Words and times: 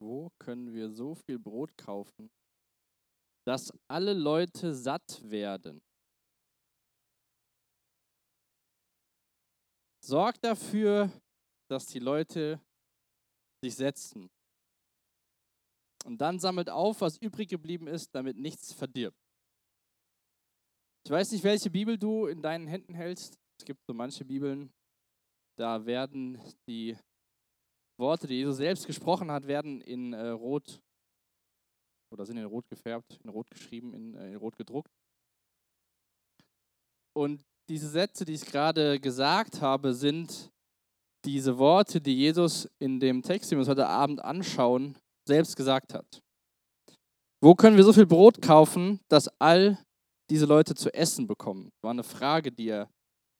Wo 0.00 0.30
können 0.38 0.72
wir 0.74 0.90
so 0.90 1.14
viel 1.14 1.38
Brot 1.38 1.76
kaufen, 1.76 2.30
dass 3.46 3.72
alle 3.88 4.12
Leute 4.12 4.74
satt 4.74 5.20
werden? 5.22 5.80
Sorgt 10.04 10.44
dafür, 10.44 11.10
dass 11.70 11.86
die 11.86 11.98
Leute 11.98 12.60
sich 13.62 13.74
setzen. 13.74 14.30
Und 16.04 16.18
dann 16.18 16.38
sammelt 16.38 16.70
auf, 16.70 17.00
was 17.00 17.18
übrig 17.18 17.48
geblieben 17.48 17.86
ist, 17.86 18.14
damit 18.14 18.38
nichts 18.38 18.72
verdirbt. 18.72 19.18
Ich 21.04 21.10
weiß 21.10 21.32
nicht, 21.32 21.44
welche 21.44 21.70
Bibel 21.70 21.98
du 21.98 22.26
in 22.26 22.42
deinen 22.42 22.66
Händen 22.66 22.94
hältst. 22.94 23.38
Es 23.58 23.64
gibt 23.64 23.84
so 23.86 23.94
manche 23.94 24.24
Bibeln, 24.24 24.72
da 25.58 25.84
werden 25.84 26.40
die 26.68 26.96
Worte, 27.98 28.26
die 28.26 28.36
Jesus 28.36 28.58
selbst 28.58 28.86
gesprochen 28.86 29.30
hat, 29.30 29.46
werden 29.46 29.80
in 29.80 30.12
äh, 30.12 30.28
Rot 30.28 30.80
oder 32.12 32.24
sind 32.24 32.38
in 32.38 32.44
Rot 32.44 32.68
gefärbt, 32.68 33.20
in 33.22 33.30
Rot 33.30 33.50
geschrieben, 33.50 33.94
in, 33.94 34.14
äh, 34.14 34.30
in 34.30 34.36
Rot 34.36 34.56
gedruckt. 34.56 34.90
Und 37.16 37.44
diese 37.68 37.88
Sätze, 37.88 38.24
die 38.24 38.34
ich 38.34 38.46
gerade 38.46 38.98
gesagt 39.00 39.60
habe, 39.60 39.92
sind 39.92 40.50
diese 41.24 41.58
Worte, 41.58 42.00
die 42.00 42.16
Jesus 42.16 42.68
in 42.78 43.00
dem 43.00 43.22
Text, 43.22 43.50
den 43.50 43.58
wir 43.58 43.60
uns 43.60 43.68
heute 43.68 43.88
Abend 43.88 44.22
anschauen, 44.22 44.96
selbst 45.26 45.56
gesagt 45.56 45.92
hat. 45.92 46.22
Wo 47.42 47.54
können 47.54 47.76
wir 47.76 47.84
so 47.84 47.92
viel 47.92 48.06
Brot 48.06 48.40
kaufen, 48.40 49.00
dass 49.08 49.28
all 49.40 49.78
diese 50.30 50.46
Leute 50.46 50.74
zu 50.74 50.92
essen 50.94 51.26
bekommen? 51.26 51.70
War 51.82 51.90
eine 51.90 52.04
Frage, 52.04 52.50
die 52.50 52.68
er 52.68 52.90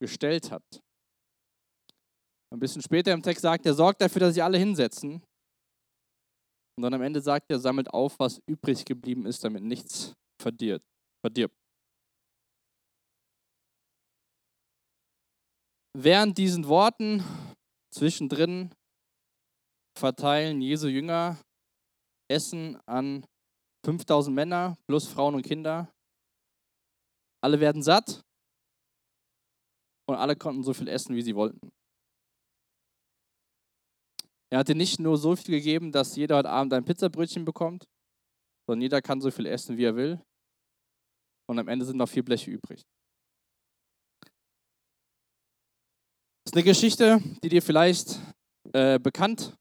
gestellt 0.00 0.50
hat. 0.50 0.62
Ein 2.50 2.60
bisschen 2.60 2.82
später 2.82 3.12
im 3.12 3.22
Text 3.22 3.42
sagt 3.42 3.66
er, 3.66 3.74
sorgt 3.74 4.00
dafür, 4.00 4.20
dass 4.20 4.34
sich 4.34 4.42
alle 4.42 4.58
hinsetzen. 4.58 5.22
Und 6.76 6.82
dann 6.82 6.94
am 6.94 7.02
Ende 7.02 7.20
sagt 7.20 7.46
er, 7.50 7.58
sammelt 7.58 7.88
auf, 7.90 8.18
was 8.18 8.40
übrig 8.46 8.84
geblieben 8.84 9.26
ist, 9.26 9.42
damit 9.44 9.62
nichts 9.62 10.14
verdirbt. 10.40 10.84
verdirbt. 11.20 11.54
Während 15.96 16.38
diesen 16.38 16.68
Worten 16.68 17.24
zwischendrin 17.92 18.72
verteilen 19.98 20.60
Jesu 20.60 20.86
Jünger 20.86 21.36
Essen 22.30 22.78
an 22.86 23.24
5000 23.84 24.34
Männer 24.34 24.76
plus 24.86 25.08
Frauen 25.08 25.34
und 25.34 25.42
Kinder. 25.42 25.90
Alle 27.42 27.58
werden 27.60 27.82
satt 27.82 28.20
und 30.08 30.16
alle 30.16 30.36
konnten 30.36 30.62
so 30.62 30.74
viel 30.74 30.88
essen, 30.88 31.16
wie 31.16 31.22
sie 31.22 31.34
wollten. 31.34 31.70
Er 34.50 34.58
hatte 34.58 34.74
nicht 34.74 34.98
nur 34.98 35.18
so 35.18 35.36
viel 35.36 35.56
gegeben, 35.56 35.92
dass 35.92 36.16
jeder 36.16 36.36
heute 36.36 36.50
Abend 36.50 36.72
ein 36.72 36.84
Pizzabrötchen 36.84 37.44
bekommt, 37.44 37.84
sondern 38.66 38.82
jeder 38.82 39.02
kann 39.02 39.20
so 39.20 39.30
viel 39.30 39.46
essen, 39.46 39.76
wie 39.76 39.84
er 39.84 39.96
will. 39.96 40.20
Und 41.48 41.58
am 41.58 41.68
Ende 41.68 41.84
sind 41.84 41.96
noch 41.96 42.08
vier 42.08 42.24
Bleche 42.24 42.50
übrig. 42.50 42.82
Das 46.44 46.52
ist 46.52 46.54
eine 46.54 46.64
Geschichte, 46.64 47.20
die 47.42 47.48
dir 47.50 47.62
vielleicht 47.62 48.18
äh, 48.72 48.98
bekannt 48.98 49.54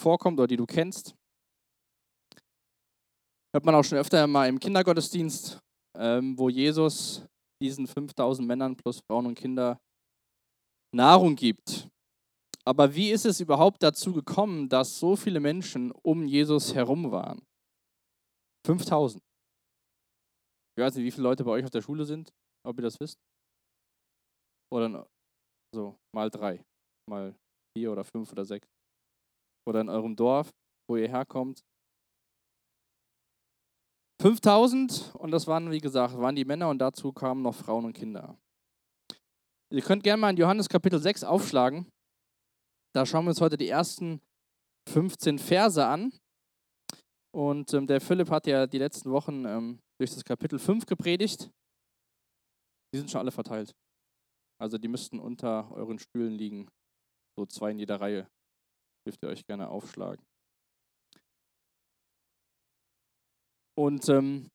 vorkommt 0.00 0.38
oder 0.38 0.46
die 0.46 0.56
du 0.56 0.66
kennst. 0.66 1.14
Hört 3.54 3.64
man 3.64 3.74
auch 3.74 3.82
schon 3.82 3.98
öfter 3.98 4.26
mal 4.26 4.48
im 4.48 4.58
Kindergottesdienst, 4.58 5.58
ähm, 5.98 6.38
wo 6.38 6.48
Jesus 6.48 7.26
diesen 7.62 7.86
5000 7.86 8.46
Männern 8.46 8.76
plus 8.76 9.00
Frauen 9.06 9.26
und 9.26 9.34
Kinder 9.34 9.78
Nahrung 10.94 11.36
gibt. 11.36 11.88
Aber 12.64 12.94
wie 12.94 13.10
ist 13.10 13.24
es 13.24 13.40
überhaupt 13.40 13.82
dazu 13.82 14.12
gekommen, 14.12 14.68
dass 14.68 14.98
so 14.98 15.16
viele 15.16 15.40
Menschen 15.40 15.92
um 15.92 16.26
Jesus 16.26 16.74
herum 16.74 17.10
waren? 17.10 17.42
5000. 18.66 19.22
Ich 20.76 20.82
weiß 20.82 20.94
nicht, 20.94 21.04
wie 21.04 21.10
viele 21.10 21.24
Leute 21.24 21.44
bei 21.44 21.52
euch 21.52 21.64
auf 21.64 21.70
der 21.70 21.82
Schule 21.82 22.04
sind, 22.04 22.30
ob 22.66 22.78
ihr 22.78 22.82
das 22.82 23.00
wisst. 23.00 23.18
Oder 24.72 25.06
so, 25.74 25.96
mal 26.14 26.30
drei, 26.30 26.62
mal 27.08 27.34
vier 27.76 27.92
oder 27.92 28.04
fünf 28.04 28.30
oder 28.32 28.44
sechs. 28.44 28.68
Oder 29.66 29.80
in 29.80 29.88
eurem 29.88 30.14
Dorf, 30.14 30.50
wo 30.88 30.96
ihr 30.96 31.08
herkommt. 31.08 31.62
5000 34.20 35.14
und 35.14 35.30
das 35.30 35.46
waren, 35.46 35.70
wie 35.70 35.78
gesagt, 35.78 36.16
waren 36.18 36.36
die 36.36 36.44
Männer 36.44 36.68
und 36.68 36.78
dazu 36.78 37.12
kamen 37.12 37.42
noch 37.42 37.54
Frauen 37.54 37.86
und 37.86 37.94
Kinder. 37.94 38.38
Ihr 39.72 39.82
könnt 39.82 40.02
gerne 40.02 40.20
mal 40.20 40.30
in 40.30 40.36
Johannes 40.36 40.68
Kapitel 40.68 40.98
6 40.98 41.24
aufschlagen. 41.24 41.90
Da 42.92 43.06
schauen 43.06 43.24
wir 43.24 43.30
uns 43.30 43.40
heute 43.40 43.56
die 43.56 43.68
ersten 43.68 44.20
15 44.88 45.38
Verse 45.38 45.84
an. 45.84 46.12
Und 47.32 47.72
ähm, 47.74 47.86
der 47.86 48.00
Philipp 48.00 48.30
hat 48.30 48.46
ja 48.46 48.66
die 48.66 48.78
letzten 48.78 49.12
Wochen 49.12 49.44
ähm, 49.44 49.78
durch 50.00 50.10
das 50.12 50.24
Kapitel 50.24 50.58
5 50.58 50.86
gepredigt. 50.86 51.50
Die 52.92 52.98
sind 52.98 53.10
schon 53.10 53.20
alle 53.20 53.30
verteilt. 53.30 53.72
Also 54.60 54.78
die 54.78 54.88
müssten 54.88 55.20
unter 55.20 55.70
euren 55.70 56.00
Stühlen 56.00 56.32
liegen. 56.32 56.68
So 57.38 57.46
zwei 57.46 57.70
in 57.70 57.78
jeder 57.78 58.00
Reihe. 58.00 58.28
Dürft 59.06 59.22
ihr 59.22 59.28
euch 59.28 59.46
gerne 59.46 59.68
aufschlagen. 59.68 60.24
Und 63.78 64.08
ähm, 64.08 64.50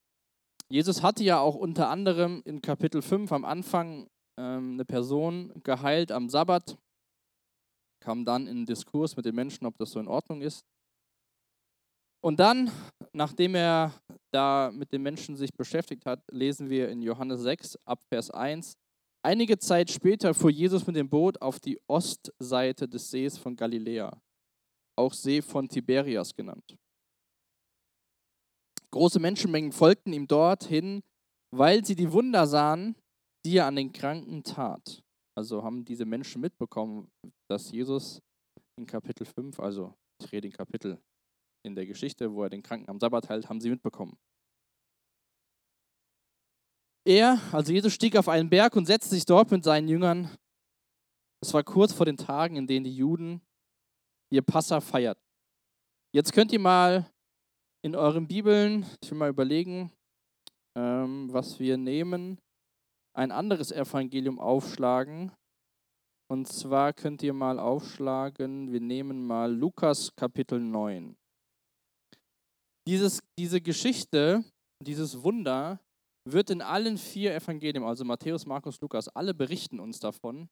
Jesus 0.70 1.02
hatte 1.02 1.24
ja 1.24 1.40
auch 1.40 1.56
unter 1.56 1.90
anderem 1.90 2.42
in 2.46 2.62
Kapitel 2.62 3.02
5 3.02 3.32
am 3.32 3.46
Anfang 3.46 4.08
ähm, 4.38 4.74
eine 4.74 4.86
Person 4.86 5.54
geheilt 5.64 6.12
am 6.12 6.30
Sabbat 6.30 6.78
kam 8.06 8.24
dann 8.24 8.46
in 8.46 8.58
den 8.58 8.66
Diskurs 8.68 9.16
mit 9.16 9.26
den 9.26 9.34
Menschen, 9.34 9.66
ob 9.66 9.78
das 9.80 9.90
so 9.90 10.00
in 10.00 10.08
Ordnung 10.08 10.42
ist. 10.42 10.64
Und 12.24 12.40
dann, 12.40 12.72
nachdem 13.14 13.56
er 13.56 13.94
da 14.32 14.72
mit 14.72 14.92
den 14.92 15.02
Menschen 15.02 15.36
sich 15.36 15.52
beschäftigt 15.54 16.06
hat, 16.06 16.22
lesen 16.32 16.70
wir 16.70 16.90
in 16.90 17.02
Johannes 17.02 17.42
6 17.42 17.78
ab 17.84 18.04
Vers 18.08 18.30
1. 18.30 18.74
Einige 19.24 19.58
Zeit 19.58 19.90
später 19.90 20.36
fuhr 20.36 20.52
Jesus 20.52 20.86
mit 20.86 20.96
dem 20.96 21.10
Boot 21.10 21.42
auf 21.42 21.60
die 21.60 21.80
Ostseite 21.88 22.88
des 22.88 23.10
Sees 23.10 23.40
von 23.40 23.56
Galiläa, 23.56 24.12
auch 24.96 25.14
See 25.14 25.42
von 25.42 25.68
Tiberias 25.68 26.36
genannt. 26.36 26.76
Große 28.92 29.20
Menschenmengen 29.20 29.72
folgten 29.72 30.14
ihm 30.14 30.28
dorthin, 30.28 31.02
weil 31.52 31.84
sie 31.84 31.96
die 31.96 32.12
Wunder 32.12 32.46
sahen, 32.46 32.96
die 33.46 33.58
er 33.58 33.66
an 33.66 33.76
den 33.76 33.92
Kranken 33.92 34.44
tat. 34.44 35.05
Also 35.38 35.64
haben 35.64 35.84
diese 35.84 36.06
Menschen 36.06 36.42
mitbekommen, 36.42 37.12
dass 37.50 37.72
Jesus 37.72 38.22
in 38.78 38.86
Kapitel 38.86 39.26
5, 39.26 39.60
also 39.60 39.94
ich 40.22 40.32
rede 40.32 40.48
in 40.48 40.54
Kapitel 40.54 41.02
in 41.66 41.76
der 41.76 41.86
Geschichte, 41.86 42.32
wo 42.32 42.44
er 42.44 42.50
den 42.50 42.64
Kranken 42.64 42.90
am 42.90 43.00
Sabbat 43.00 43.30
heilt, 43.30 43.50
haben 43.50 43.60
sie 43.60 43.70
mitbekommen. 43.70 44.18
Er, 47.08 47.40
also 47.52 47.72
Jesus, 47.72 47.94
stieg 47.94 48.16
auf 48.16 48.30
einen 48.30 48.50
Berg 48.50 48.76
und 48.76 48.86
setzte 48.86 49.16
sich 49.16 49.26
dort 49.26 49.52
mit 49.52 49.64
seinen 49.64 49.88
Jüngern. 49.88 50.30
Es 51.42 51.54
war 51.54 51.64
kurz 51.64 51.94
vor 51.94 52.06
den 52.06 52.18
Tagen, 52.18 52.56
in 52.56 52.66
denen 52.66 52.86
die 52.86 52.96
Juden 52.96 53.42
ihr 54.32 54.42
Passa 54.42 54.82
feiert. 54.82 55.20
Jetzt 56.14 56.34
könnt 56.34 56.52
ihr 56.52 56.60
mal 56.60 57.12
in 57.84 57.96
euren 57.96 58.28
Bibeln, 58.28 58.86
ich 59.04 59.12
will 59.12 59.18
mal 59.18 59.30
überlegen, 59.30 59.92
ähm, 60.76 61.32
was 61.32 61.60
wir 61.60 61.78
nehmen 61.78 62.40
ein 63.16 63.32
anderes 63.32 63.72
Evangelium 63.72 64.40
aufschlagen. 64.40 65.32
Und 66.28 66.48
zwar 66.48 66.94
könnt 66.94 67.22
ihr 67.24 67.34
mal 67.34 67.60
aufschlagen, 67.60 68.72
wir 68.72 68.82
nehmen 68.82 69.26
mal 69.26 69.54
Lukas 69.54 70.16
Kapitel 70.16 70.60
9. 70.60 71.16
Dieses, 72.88 73.22
diese 73.38 73.62
Geschichte, 73.62 74.44
dieses 74.84 75.24
Wunder 75.24 75.80
wird 76.28 76.50
in 76.50 76.62
allen 76.62 76.98
vier 76.98 77.36
Evangelien, 77.36 77.84
also 77.84 78.04
Matthäus, 78.04 78.46
Markus, 78.46 78.82
Lukas, 78.82 79.08
alle 79.10 79.34
berichten 79.34 79.80
uns 79.80 80.00
davon. 80.00 80.50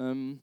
Ähm, 0.00 0.40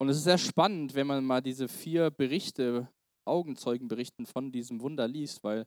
und 0.00 0.08
es 0.08 0.18
ist 0.18 0.24
sehr 0.24 0.38
spannend, 0.38 0.94
wenn 0.94 1.06
man 1.06 1.24
mal 1.24 1.42
diese 1.42 1.68
vier 1.68 2.10
Berichte, 2.10 2.88
Augenzeugenberichten 3.26 4.24
von 4.26 4.52
diesem 4.52 4.80
Wunder 4.80 5.08
liest, 5.08 5.42
weil 5.42 5.66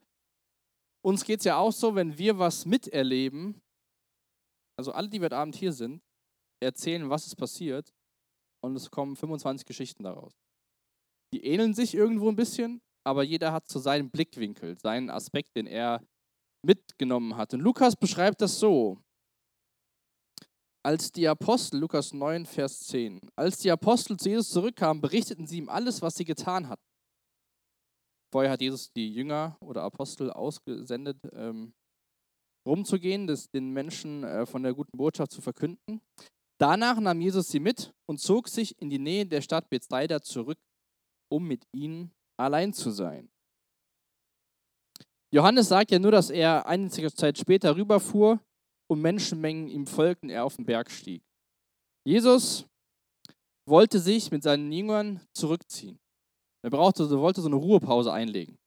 uns 1.02 1.24
geht 1.24 1.40
es 1.40 1.46
ja 1.46 1.58
auch 1.58 1.72
so, 1.72 1.96
wenn 1.96 2.18
wir 2.18 2.38
was 2.38 2.66
miterleben, 2.66 3.62
also 4.78 4.92
alle, 4.92 5.10
die 5.10 5.20
heute 5.20 5.38
Abend 5.38 5.56
hier 5.56 5.74
sind, 5.74 6.02
erzählen, 6.62 7.10
was 7.10 7.28
ist 7.28 7.36
passiert 7.36 7.94
und 8.64 8.76
es 8.76 8.90
kommen 8.92 9.16
25 9.16 9.66
Geschichten 9.66 10.04
daraus. 10.04 10.34
Die 11.34 11.44
ähneln 11.46 11.74
sich 11.74 11.94
irgendwo 11.94 12.30
ein 12.30 12.36
bisschen, 12.36 12.82
aber 13.06 13.24
jeder 13.24 13.52
hat 13.54 13.70
so 13.70 13.80
seinen 13.80 14.10
Blickwinkel, 14.10 14.78
seinen 14.80 15.10
Aspekt, 15.10 15.56
den 15.56 15.68
er 15.68 16.04
mitgenommen 16.66 17.38
hat. 17.38 17.54
Und 17.54 17.62
Lukas 17.62 17.96
beschreibt 17.96 18.42
das 18.42 18.60
so. 18.60 18.98
Als 20.84 21.12
die 21.12 21.28
Apostel, 21.28 21.80
Lukas 21.80 22.14
9, 22.14 22.46
Vers 22.46 22.88
10, 22.88 23.20
als 23.36 23.60
die 23.60 23.70
Apostel 23.70 24.18
zu 24.18 24.30
Jesus 24.30 24.50
zurückkamen, 24.50 25.02
berichteten 25.02 25.46
sie 25.46 25.58
ihm 25.58 25.70
alles, 25.70 26.02
was 26.02 26.16
sie 26.16 26.26
getan 26.26 26.70
hatten. 26.70 26.89
Vorher 28.32 28.52
hat 28.52 28.62
Jesus 28.62 28.92
die 28.94 29.14
Jünger 29.14 29.58
oder 29.60 29.84
Apostel 29.84 30.32
ausgesendet, 30.32 31.18
ähm, 31.34 31.74
rumzugehen, 32.68 33.28
das, 33.28 33.50
den 33.50 33.72
Menschen 33.72 34.24
äh, 34.24 34.46
von 34.46 34.64
der 34.64 34.74
guten 34.74 34.98
Botschaft 34.98 35.32
zu 35.32 35.42
verkünden. 35.42 36.02
Danach 36.60 37.00
nahm 37.00 37.22
Jesus 37.22 37.48
sie 37.48 37.60
mit 37.60 37.94
und 38.08 38.20
zog 38.20 38.50
sich 38.50 38.80
in 38.82 38.90
die 38.90 39.00
Nähe 39.00 39.26
der 39.26 39.42
Stadt 39.42 39.70
Bethsaida 39.70 40.22
zurück. 40.22 40.58
um 41.32 41.48
mit 41.48 41.64
ihnen 41.72 42.12
allein 42.38 42.74
zu 42.74 42.90
sein. 42.90 43.30
Johannes 45.32 45.68
sagt 45.68 45.92
ja 45.92 46.00
nur, 46.00 46.12
dass 46.12 46.32
er 46.32 46.66
einige 46.66 47.14
Zeit 47.14 47.38
später 47.38 47.76
rüberfuhr 47.76 48.40
und 48.90 49.02
Menschenmengen 49.02 49.68
ihm 49.68 49.86
folgten, 49.86 50.32
er 50.32 50.44
auf 50.44 50.56
den 50.56 50.66
Berg 50.66 50.90
stieg. 50.90 51.22
Jesus 52.04 52.66
wollte 53.68 54.00
sich 54.00 54.32
mit 54.32 54.42
seinen 54.42 54.72
Jüngern 54.72 55.22
zurückziehen. 55.34 56.00
Er 56.62 56.70
brauchte, 56.70 57.10
wollte 57.10 57.42
so 57.42 57.48
eine 57.48 57.56
Ruhepause 57.56 58.12
einlegen. 58.12 58.58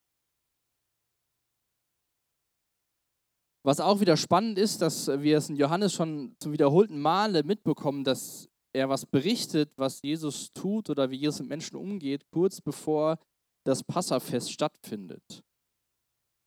Was 3.65 3.79
auch 3.79 4.01
wieder 4.01 4.17
spannend 4.17 4.59
ist, 4.59 4.83
dass 4.83 5.07
wir 5.07 5.39
es 5.39 5.49
in 5.49 5.57
Johannes 5.57 5.93
schon 5.93 6.35
zum 6.41 6.53
wiederholten 6.53 7.01
Male 7.01 7.45
mitbekommen, 7.45 8.03
dass 8.03 8.49
er 8.75 8.89
was 8.89 9.07
berichtet, 9.07 9.71
was 9.77 10.03
Jesus 10.03 10.53
tut 10.53 10.91
oder 10.91 11.11
wie 11.11 11.17
Jesus 11.17 11.41
mit 11.41 11.49
Menschen 11.51 11.77
umgeht, 11.77 12.25
kurz 12.31 12.61
bevor 12.61 13.19
das 13.65 13.85
Passafest 13.85 14.51
stattfindet. 14.51 15.45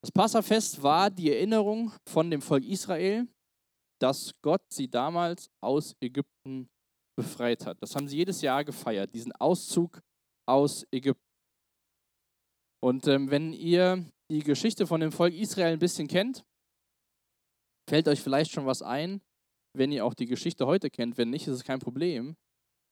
Das 0.01 0.11
Passafest 0.11 0.83
war 0.83 1.09
die 1.09 1.31
Erinnerung 1.31 1.93
von 2.07 2.29
dem 2.29 2.41
Volk 2.41 2.65
Israel, 2.65 3.27
dass 4.01 4.33
Gott 4.41 4.61
sie 4.69 4.89
damals 4.89 5.49
aus 5.63 5.95
Ägypten 6.01 6.67
befreit 7.17 7.65
hat. 7.65 7.81
Das 7.81 7.95
haben 7.95 8.07
sie 8.07 8.17
jedes 8.17 8.41
Jahr 8.41 8.65
gefeiert, 8.65 9.13
diesen 9.13 9.31
Auszug 9.33 10.01
aus 10.47 10.85
Ägypten. 10.91 11.24
Und 12.85 13.07
ähm, 13.07 13.31
wenn 13.31 13.51
ihr 13.51 14.05
die 14.31 14.43
Geschichte 14.43 14.85
von 14.85 15.01
dem 15.01 15.11
Volk 15.11 15.33
Israel 15.33 15.73
ein 15.73 15.79
bisschen 15.79 16.07
kennt, 16.07 16.45
fällt 17.89 18.07
euch 18.07 18.21
vielleicht 18.21 18.51
schon 18.51 18.67
was 18.67 18.83
ein, 18.83 19.23
wenn 19.75 19.91
ihr 19.91 20.05
auch 20.05 20.13
die 20.13 20.27
Geschichte 20.27 20.67
heute 20.67 20.91
kennt. 20.91 21.17
Wenn 21.17 21.31
nicht, 21.31 21.47
ist 21.47 21.55
es 21.55 21.63
kein 21.63 21.79
Problem. 21.79 22.37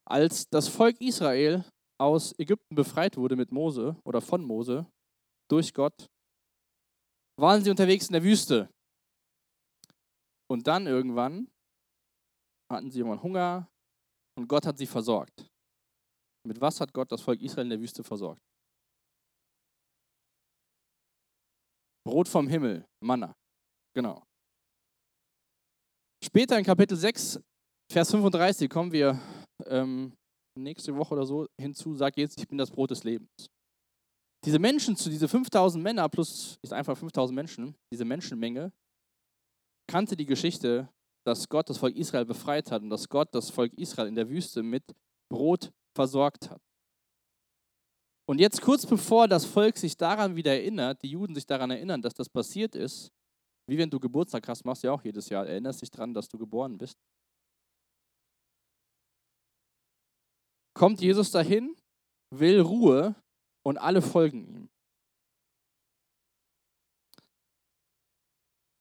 Als 0.09 0.49
das 0.49 0.67
Volk 0.67 0.99
Israel 0.99 1.63
aus 2.01 2.33
Ägypten 2.39 2.73
befreit 2.73 3.17
wurde 3.17 3.35
mit 3.35 3.51
Mose 3.51 3.95
oder 4.03 4.19
von 4.19 4.43
Mose 4.43 4.87
durch 5.47 5.75
Gott, 5.75 6.07
waren 7.39 7.63
sie 7.63 7.69
unterwegs 7.69 8.07
in 8.07 8.13
der 8.13 8.23
Wüste. 8.23 8.71
Und 10.49 10.65
dann 10.65 10.87
irgendwann 10.87 11.51
hatten 12.67 12.89
sie 12.89 12.97
irgendwann 12.97 13.21
Hunger 13.21 13.69
und 14.39 14.47
Gott 14.47 14.65
hat 14.65 14.79
sie 14.79 14.87
versorgt. 14.87 15.51
Mit 16.47 16.59
was 16.59 16.81
hat 16.81 16.91
Gott 16.93 17.11
das 17.11 17.21
Volk 17.21 17.43
Israel 17.43 17.65
in 17.65 17.69
der 17.69 17.79
Wüste 17.79 18.03
versorgt? 18.03 18.41
Brot 22.05 22.27
vom 22.27 22.47
Himmel, 22.47 22.85
Manna. 23.03 23.33
Genau. 23.95 24.23
Später 26.23 26.57
in 26.57 26.65
Kapitel 26.65 26.97
6, 26.97 27.39
Vers 27.91 28.11
35 28.11 28.69
kommen 28.69 28.91
wir 28.91 29.19
ähm, 29.65 30.13
nächste 30.57 30.95
Woche 30.95 31.13
oder 31.13 31.25
so 31.25 31.47
hinzu, 31.59 31.95
sagt 31.95 32.17
jetzt, 32.17 32.39
ich 32.39 32.47
bin 32.47 32.57
das 32.57 32.71
Brot 32.71 32.91
des 32.91 33.03
Lebens. 33.03 33.29
Diese 34.45 34.59
Menschen, 34.59 34.95
zu 34.95 35.09
diese 35.09 35.27
5000 35.27 35.81
Männer 35.81 36.09
plus 36.09 36.57
ist 36.61 36.73
einfach 36.73 36.97
5000 36.97 37.35
Menschen, 37.35 37.75
diese 37.93 38.03
Menschenmenge, 38.03 38.73
kannte 39.89 40.17
die 40.17 40.25
Geschichte, 40.25 40.89
dass 41.25 41.47
Gott 41.47 41.69
das 41.69 41.77
Volk 41.77 41.95
Israel 41.95 42.25
befreit 42.25 42.71
hat 42.71 42.81
und 42.81 42.89
dass 42.89 43.07
Gott 43.07 43.29
das 43.33 43.49
Volk 43.49 43.73
Israel 43.73 44.07
in 44.07 44.15
der 44.15 44.29
Wüste 44.29 44.63
mit 44.63 44.83
Brot 45.31 45.71
versorgt 45.95 46.49
hat. 46.49 46.61
Und 48.25 48.39
jetzt 48.39 48.61
kurz 48.61 48.85
bevor 48.85 49.27
das 49.27 49.45
Volk 49.45 49.77
sich 49.77 49.97
daran 49.97 50.35
wieder 50.35 50.51
erinnert, 50.51 51.01
die 51.03 51.09
Juden 51.09 51.35
sich 51.35 51.45
daran 51.45 51.71
erinnern, 51.71 52.01
dass 52.01 52.13
das 52.13 52.29
passiert 52.29 52.75
ist, 52.75 53.11
wie 53.67 53.77
wenn 53.77 53.89
du 53.89 53.99
Geburtstag 53.99 54.47
hast, 54.47 54.65
machst 54.65 54.83
du 54.83 54.87
ja 54.87 54.93
auch 54.93 55.03
jedes 55.03 55.29
Jahr, 55.29 55.45
erinnerst 55.45 55.81
dich 55.81 55.91
daran, 55.91 56.13
dass 56.13 56.27
du 56.27 56.37
geboren 56.37 56.77
bist. 56.77 56.97
Kommt 60.73 61.01
Jesus 61.01 61.31
dahin, 61.31 61.75
will 62.31 62.61
Ruhe 62.61 63.15
und 63.63 63.77
alle 63.77 64.01
folgen 64.01 64.45
ihm. 64.45 64.72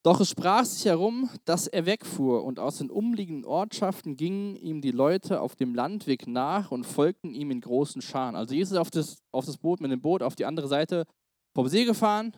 Doch 0.04 0.18
es 0.18 0.30
sprach 0.30 0.64
sich 0.64 0.84
herum, 0.84 1.30
dass 1.44 1.68
er 1.68 1.86
wegfuhr, 1.86 2.42
und 2.42 2.58
aus 2.58 2.78
den 2.78 2.90
umliegenden 2.90 3.44
Ortschaften 3.44 4.16
gingen 4.16 4.56
ihm 4.56 4.80
die 4.80 4.90
Leute 4.90 5.40
auf 5.40 5.54
dem 5.54 5.76
Landweg 5.76 6.26
nach 6.26 6.72
und 6.72 6.84
folgten 6.84 7.34
ihm 7.34 7.52
in 7.52 7.60
großen 7.60 8.02
Scharen. 8.02 8.34
Also 8.34 8.54
Jesus 8.54 8.72
ist 8.72 8.78
auf 8.78 8.90
das, 8.90 9.22
auf 9.30 9.46
das 9.46 9.58
Boot 9.58 9.80
mit 9.80 9.92
dem 9.92 10.00
Boot 10.00 10.22
auf 10.22 10.34
die 10.34 10.44
andere 10.44 10.66
Seite 10.66 11.06
vom 11.54 11.68
See 11.68 11.84
gefahren 11.84 12.32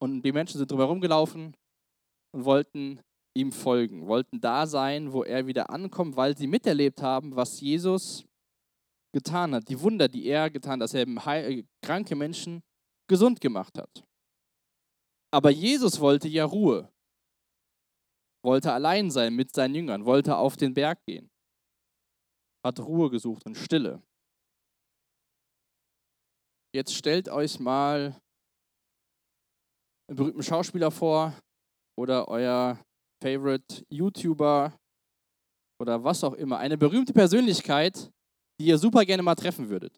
und 0.00 0.22
die 0.22 0.30
Menschen 0.30 0.58
sind 0.58 0.70
drumherum 0.70 1.00
gelaufen 1.00 1.56
und 2.32 2.44
wollten 2.44 3.00
ihm 3.34 3.50
folgen, 3.50 4.06
wollten 4.06 4.40
da 4.40 4.66
sein, 4.66 5.12
wo 5.12 5.24
er 5.24 5.46
wieder 5.46 5.70
ankommt, 5.70 6.16
weil 6.16 6.36
sie 6.36 6.46
miterlebt 6.46 7.02
haben, 7.02 7.34
was 7.34 7.60
Jesus 7.60 8.24
getan 9.12 9.54
hat, 9.54 9.68
die 9.68 9.80
Wunder, 9.80 10.08
die 10.08 10.26
er 10.26 10.50
getan 10.50 10.74
hat, 10.74 10.82
dass 10.82 10.94
er 10.94 11.06
äh, 11.06 11.64
kranke 11.82 12.14
Menschen 12.14 12.62
gesund 13.08 13.40
gemacht 13.40 13.76
hat. 13.78 14.04
Aber 15.32 15.50
Jesus 15.50 15.98
wollte 16.00 16.28
ja 16.28 16.44
Ruhe, 16.44 16.92
wollte 18.44 18.72
allein 18.72 19.10
sein 19.10 19.34
mit 19.34 19.54
seinen 19.54 19.74
Jüngern, 19.74 20.04
wollte 20.04 20.36
auf 20.36 20.56
den 20.56 20.74
Berg 20.74 21.02
gehen, 21.06 21.30
hat 22.64 22.78
Ruhe 22.80 23.08
gesucht 23.10 23.46
und 23.46 23.56
Stille. 23.56 24.02
Jetzt 26.74 26.94
stellt 26.94 27.28
euch 27.28 27.58
mal 27.60 28.20
einen 30.08 30.16
berühmten 30.16 30.42
Schauspieler 30.42 30.90
vor 30.90 31.38
oder 31.98 32.28
euer 32.28 32.78
Favorite 33.22 33.86
YouTuber 33.90 34.78
oder 35.80 36.04
was 36.04 36.24
auch 36.24 36.34
immer, 36.34 36.58
eine 36.58 36.76
berühmte 36.76 37.12
Persönlichkeit, 37.12 38.10
die 38.60 38.66
ihr 38.66 38.78
super 38.78 39.04
gerne 39.04 39.22
mal 39.22 39.34
treffen 39.34 39.68
würdet. 39.68 39.96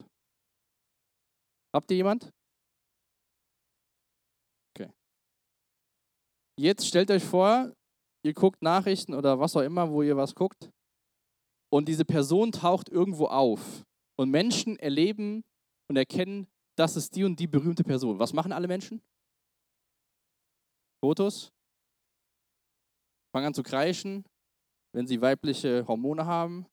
Habt 1.74 1.90
ihr 1.90 1.96
jemand? 1.96 2.32
Jetzt 6.58 6.86
stellt 6.86 7.10
euch 7.10 7.24
vor, 7.24 7.72
ihr 8.24 8.32
guckt 8.32 8.62
Nachrichten 8.62 9.14
oder 9.14 9.38
was 9.38 9.56
auch 9.56 9.62
immer, 9.62 9.90
wo 9.90 10.02
ihr 10.02 10.16
was 10.16 10.34
guckt, 10.34 10.70
und 11.72 11.88
diese 11.88 12.04
Person 12.04 12.52
taucht 12.52 12.88
irgendwo 12.88 13.26
auf. 13.26 13.82
Und 14.16 14.30
Menschen 14.30 14.78
erleben 14.78 15.42
und 15.90 15.96
erkennen, 15.96 16.46
das 16.78 16.96
ist 16.96 17.16
die 17.16 17.24
und 17.24 17.38
die 17.40 17.48
berühmte 17.48 17.82
Person. 17.82 18.18
Was 18.20 18.32
machen 18.32 18.52
alle 18.52 18.68
Menschen? 18.68 19.02
Fotos? 21.04 21.50
Fangen 23.34 23.48
an 23.48 23.54
zu 23.54 23.64
kreischen, 23.64 24.24
wenn 24.94 25.08
sie 25.08 25.20
weibliche 25.20 25.84
Hormone 25.88 26.24
haben 26.24 26.66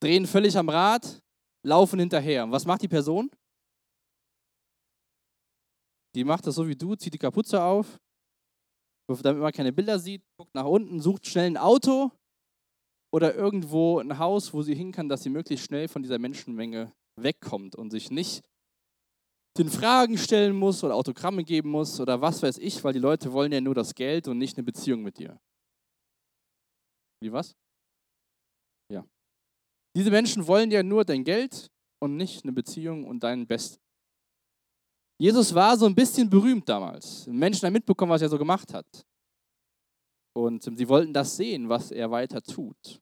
drehen 0.00 0.26
völlig 0.26 0.56
am 0.56 0.68
Rad, 0.68 1.20
laufen 1.64 1.98
hinterher. 1.98 2.44
Und 2.44 2.52
was 2.52 2.66
macht 2.66 2.82
die 2.82 2.88
Person? 2.88 3.30
Die 6.16 6.24
macht 6.24 6.46
das 6.46 6.54
so 6.54 6.66
wie 6.66 6.74
du, 6.74 6.96
zieht 6.96 7.14
die 7.14 7.18
Kapuze 7.18 7.62
auf, 7.62 8.00
damit 9.22 9.40
man 9.40 9.52
keine 9.52 9.72
Bilder 9.72 9.98
sieht, 9.98 10.22
guckt 10.36 10.54
nach 10.54 10.64
unten, 10.64 10.98
sucht 10.98 11.26
schnell 11.26 11.46
ein 11.46 11.56
Auto 11.56 12.10
oder 13.14 13.34
irgendwo 13.34 13.98
ein 14.00 14.18
Haus, 14.18 14.52
wo 14.52 14.62
sie 14.62 14.74
hin 14.74 14.92
kann, 14.92 15.08
dass 15.08 15.22
sie 15.22 15.30
möglichst 15.30 15.66
schnell 15.66 15.88
von 15.88 16.02
dieser 16.02 16.18
Menschenmenge 16.18 16.92
wegkommt 17.20 17.76
und 17.76 17.90
sich 17.90 18.10
nicht 18.10 18.42
den 19.58 19.68
Fragen 19.68 20.18
stellen 20.18 20.56
muss 20.56 20.82
oder 20.82 20.94
Autogramme 20.94 21.44
geben 21.44 21.70
muss 21.70 22.00
oder 22.00 22.20
was 22.20 22.42
weiß 22.42 22.58
ich, 22.58 22.82
weil 22.82 22.92
die 22.92 22.98
Leute 22.98 23.32
wollen 23.32 23.52
ja 23.52 23.60
nur 23.60 23.74
das 23.74 23.94
Geld 23.94 24.26
und 24.26 24.38
nicht 24.38 24.56
eine 24.56 24.64
Beziehung 24.64 25.02
mit 25.02 25.18
dir. 25.18 25.38
Wie 27.22 27.32
was? 27.32 27.54
Diese 29.96 30.10
Menschen 30.10 30.46
wollen 30.46 30.70
ja 30.70 30.82
nur 30.82 31.06
dein 31.06 31.24
Geld 31.24 31.70
und 32.02 32.16
nicht 32.16 32.44
eine 32.44 32.52
Beziehung 32.52 33.04
und 33.04 33.20
dein 33.22 33.46
Bestes. 33.46 33.85
Jesus 35.18 35.54
war 35.54 35.76
so 35.78 35.86
ein 35.86 35.94
bisschen 35.94 36.28
berühmt 36.28 36.68
damals. 36.68 37.26
Menschen 37.26 37.66
haben 37.66 37.72
mitbekommen, 37.72 38.12
was 38.12 38.22
er 38.22 38.28
so 38.28 38.38
gemacht 38.38 38.72
hat. 38.74 39.06
Und 40.34 40.62
sie 40.64 40.88
wollten 40.88 41.14
das 41.14 41.36
sehen, 41.36 41.68
was 41.68 41.90
er 41.90 42.10
weiter 42.10 42.42
tut. 42.42 43.00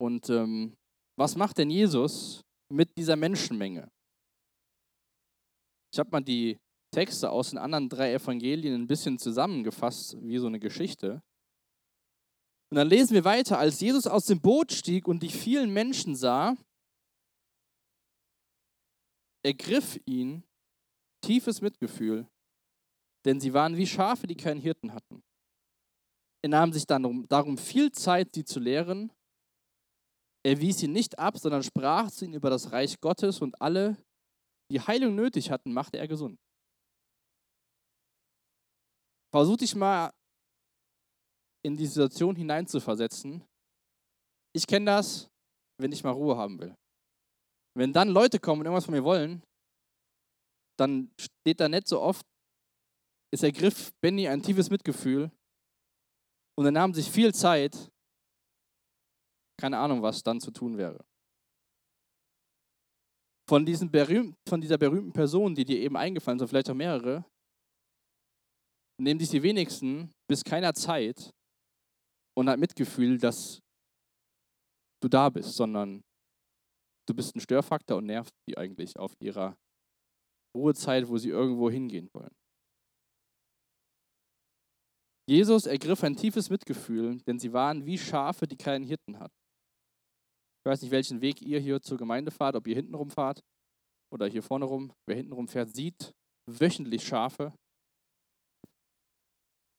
Und 0.00 0.28
ähm, 0.30 0.76
was 1.16 1.36
macht 1.36 1.58
denn 1.58 1.70
Jesus 1.70 2.42
mit 2.68 2.96
dieser 2.96 3.14
Menschenmenge? 3.14 3.88
Ich 5.92 5.98
habe 6.00 6.10
mal 6.10 6.20
die 6.20 6.58
Texte 6.90 7.30
aus 7.30 7.50
den 7.50 7.58
anderen 7.58 7.88
drei 7.88 8.12
Evangelien 8.12 8.74
ein 8.74 8.86
bisschen 8.88 9.18
zusammengefasst, 9.18 10.16
wie 10.20 10.38
so 10.38 10.48
eine 10.48 10.58
Geschichte. 10.58 11.22
Und 12.70 12.76
dann 12.76 12.88
lesen 12.88 13.14
wir 13.14 13.24
weiter, 13.24 13.58
als 13.58 13.80
Jesus 13.80 14.06
aus 14.06 14.26
dem 14.26 14.40
Boot 14.40 14.72
stieg 14.72 15.06
und 15.06 15.22
die 15.22 15.28
vielen 15.28 15.72
Menschen 15.72 16.16
sah, 16.16 16.56
ergriff 19.44 19.98
ihn 20.06 20.44
tiefes 21.22 21.60
Mitgefühl, 21.60 22.26
denn 23.24 23.40
sie 23.40 23.52
waren 23.52 23.76
wie 23.76 23.86
Schafe, 23.86 24.26
die 24.26 24.36
keinen 24.36 24.60
Hirten 24.60 24.92
hatten. 24.92 25.22
Er 26.44 26.48
nahm 26.48 26.72
sich 26.72 26.86
dann 26.86 27.26
darum 27.28 27.56
viel 27.56 27.92
Zeit, 27.92 28.34
sie 28.34 28.44
zu 28.44 28.58
lehren. 28.58 29.12
Er 30.44 30.60
wies 30.60 30.78
sie 30.78 30.88
nicht 30.88 31.18
ab, 31.18 31.38
sondern 31.38 31.62
sprach 31.62 32.10
zu 32.10 32.24
ihnen 32.24 32.34
über 32.34 32.50
das 32.50 32.72
Reich 32.72 33.00
Gottes 33.00 33.40
und 33.40 33.60
alle, 33.60 33.96
die 34.70 34.80
Heilung 34.80 35.14
nötig 35.14 35.50
hatten, 35.50 35.72
machte 35.72 35.98
er 35.98 36.08
gesund. 36.08 36.40
Versuch 39.32 39.56
dich 39.56 39.74
mal 39.74 40.12
in 41.64 41.76
die 41.76 41.86
Situation 41.86 42.34
hineinzuversetzen. 42.34 43.44
Ich 44.52 44.66
kenne 44.66 44.86
das, 44.86 45.30
wenn 45.78 45.92
ich 45.92 46.02
mal 46.02 46.10
Ruhe 46.10 46.36
haben 46.36 46.58
will. 46.58 46.76
Wenn 47.74 47.92
dann 47.92 48.08
Leute 48.08 48.38
kommen 48.38 48.60
und 48.60 48.66
irgendwas 48.66 48.84
von 48.84 48.94
mir 48.94 49.04
wollen, 49.04 49.42
dann 50.78 51.12
steht 51.18 51.60
da 51.60 51.68
nicht 51.68 51.88
so 51.88 52.00
oft, 52.00 52.26
es 53.32 53.42
ergriff 53.42 53.92
Benny 54.00 54.28
ein 54.28 54.42
tiefes 54.42 54.68
Mitgefühl 54.68 55.30
und 56.58 56.64
er 56.66 56.72
nahm 56.72 56.92
sich 56.92 57.10
viel 57.10 57.32
Zeit, 57.34 57.90
keine 59.58 59.78
Ahnung, 59.78 60.02
was 60.02 60.22
dann 60.22 60.40
zu 60.40 60.50
tun 60.50 60.76
wäre. 60.76 61.02
Von, 63.48 63.64
diesen 63.64 63.90
berühmt, 63.90 64.36
von 64.48 64.60
dieser 64.60 64.78
berühmten 64.78 65.12
Person, 65.12 65.54
die 65.54 65.64
dir 65.64 65.78
eben 65.78 65.96
eingefallen 65.96 66.38
sind, 66.38 66.48
vielleicht 66.48 66.70
auch 66.70 66.74
mehrere, 66.74 67.24
nehmen 69.00 69.20
sich 69.20 69.30
die 69.30 69.42
wenigsten 69.42 70.12
bis 70.28 70.44
keiner 70.44 70.74
Zeit 70.74 71.30
und 72.36 72.48
hat 72.48 72.58
Mitgefühl, 72.58 73.18
dass 73.18 73.60
du 75.02 75.08
da 75.08 75.28
bist, 75.28 75.54
sondern 75.54 76.02
du 77.08 77.14
bist 77.14 77.34
ein 77.34 77.40
Störfaktor 77.40 77.98
und 77.98 78.06
nervt 78.06 78.34
sie 78.46 78.56
eigentlich 78.56 78.96
auf 78.96 79.12
ihrer 79.20 79.56
Ruhezeit, 80.56 81.08
wo 81.08 81.16
sie 81.18 81.30
irgendwo 81.30 81.70
hingehen 81.70 82.08
wollen. 82.12 82.34
Jesus 85.28 85.66
ergriff 85.66 86.02
ein 86.02 86.16
tiefes 86.16 86.50
Mitgefühl, 86.50 87.18
denn 87.22 87.38
sie 87.38 87.52
waren 87.52 87.86
wie 87.86 87.96
Schafe, 87.96 88.46
die 88.46 88.56
keinen 88.56 88.84
Hirten 88.84 89.18
hatten. 89.18 89.36
Ich 90.60 90.70
weiß 90.70 90.82
nicht, 90.82 90.90
welchen 90.90 91.20
Weg 91.20 91.40
ihr 91.42 91.58
hier 91.58 91.80
zur 91.80 91.96
Gemeinde 91.96 92.30
fahrt, 92.30 92.56
ob 92.56 92.66
ihr 92.66 92.74
hintenrum 92.74 93.10
fahrt 93.10 93.42
oder 94.12 94.26
hier 94.26 94.42
vorne 94.42 94.64
rum. 94.64 94.92
Wer 95.06 95.16
hintenrum 95.16 95.48
fährt, 95.48 95.74
sieht 95.74 96.12
wöchentlich 96.46 97.06
Schafe. 97.06 97.52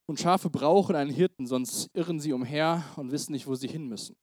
Und 0.10 0.20
Schafe 0.20 0.50
brauchen 0.50 0.96
einen 0.96 1.12
Hirten, 1.12 1.46
sonst 1.46 1.90
irren 1.94 2.20
sie 2.20 2.34
umher 2.34 2.84
und 2.98 3.12
wissen 3.12 3.32
nicht, 3.32 3.48
wo 3.48 3.56
sie 3.56 3.68
hin 3.68 3.88
müssen. 3.88 4.16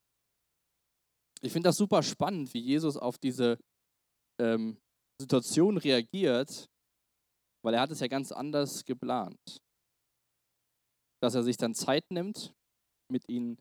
Ich 1.43 1.53
finde 1.53 1.69
das 1.69 1.77
super 1.77 2.03
spannend, 2.03 2.53
wie 2.55 2.61
Jesus 2.61 2.97
auf 2.97 3.19
diese 3.19 3.59
ähm, 4.41 4.77
Situation 5.21 5.79
reagiert, 5.79 6.67
weil 7.65 7.75
er 7.75 7.81
hat 7.81 7.91
es 7.91 8.01
ja 8.01 8.09
ganz 8.09 8.33
anders 8.33 8.85
geplant. 8.85 9.61
Dass 11.23 11.35
er 11.35 11.43
sich 11.43 11.57
dann 11.57 11.75
Zeit 11.75 12.05
nimmt, 12.11 12.53
mit 13.11 13.29
ihnen 13.29 13.59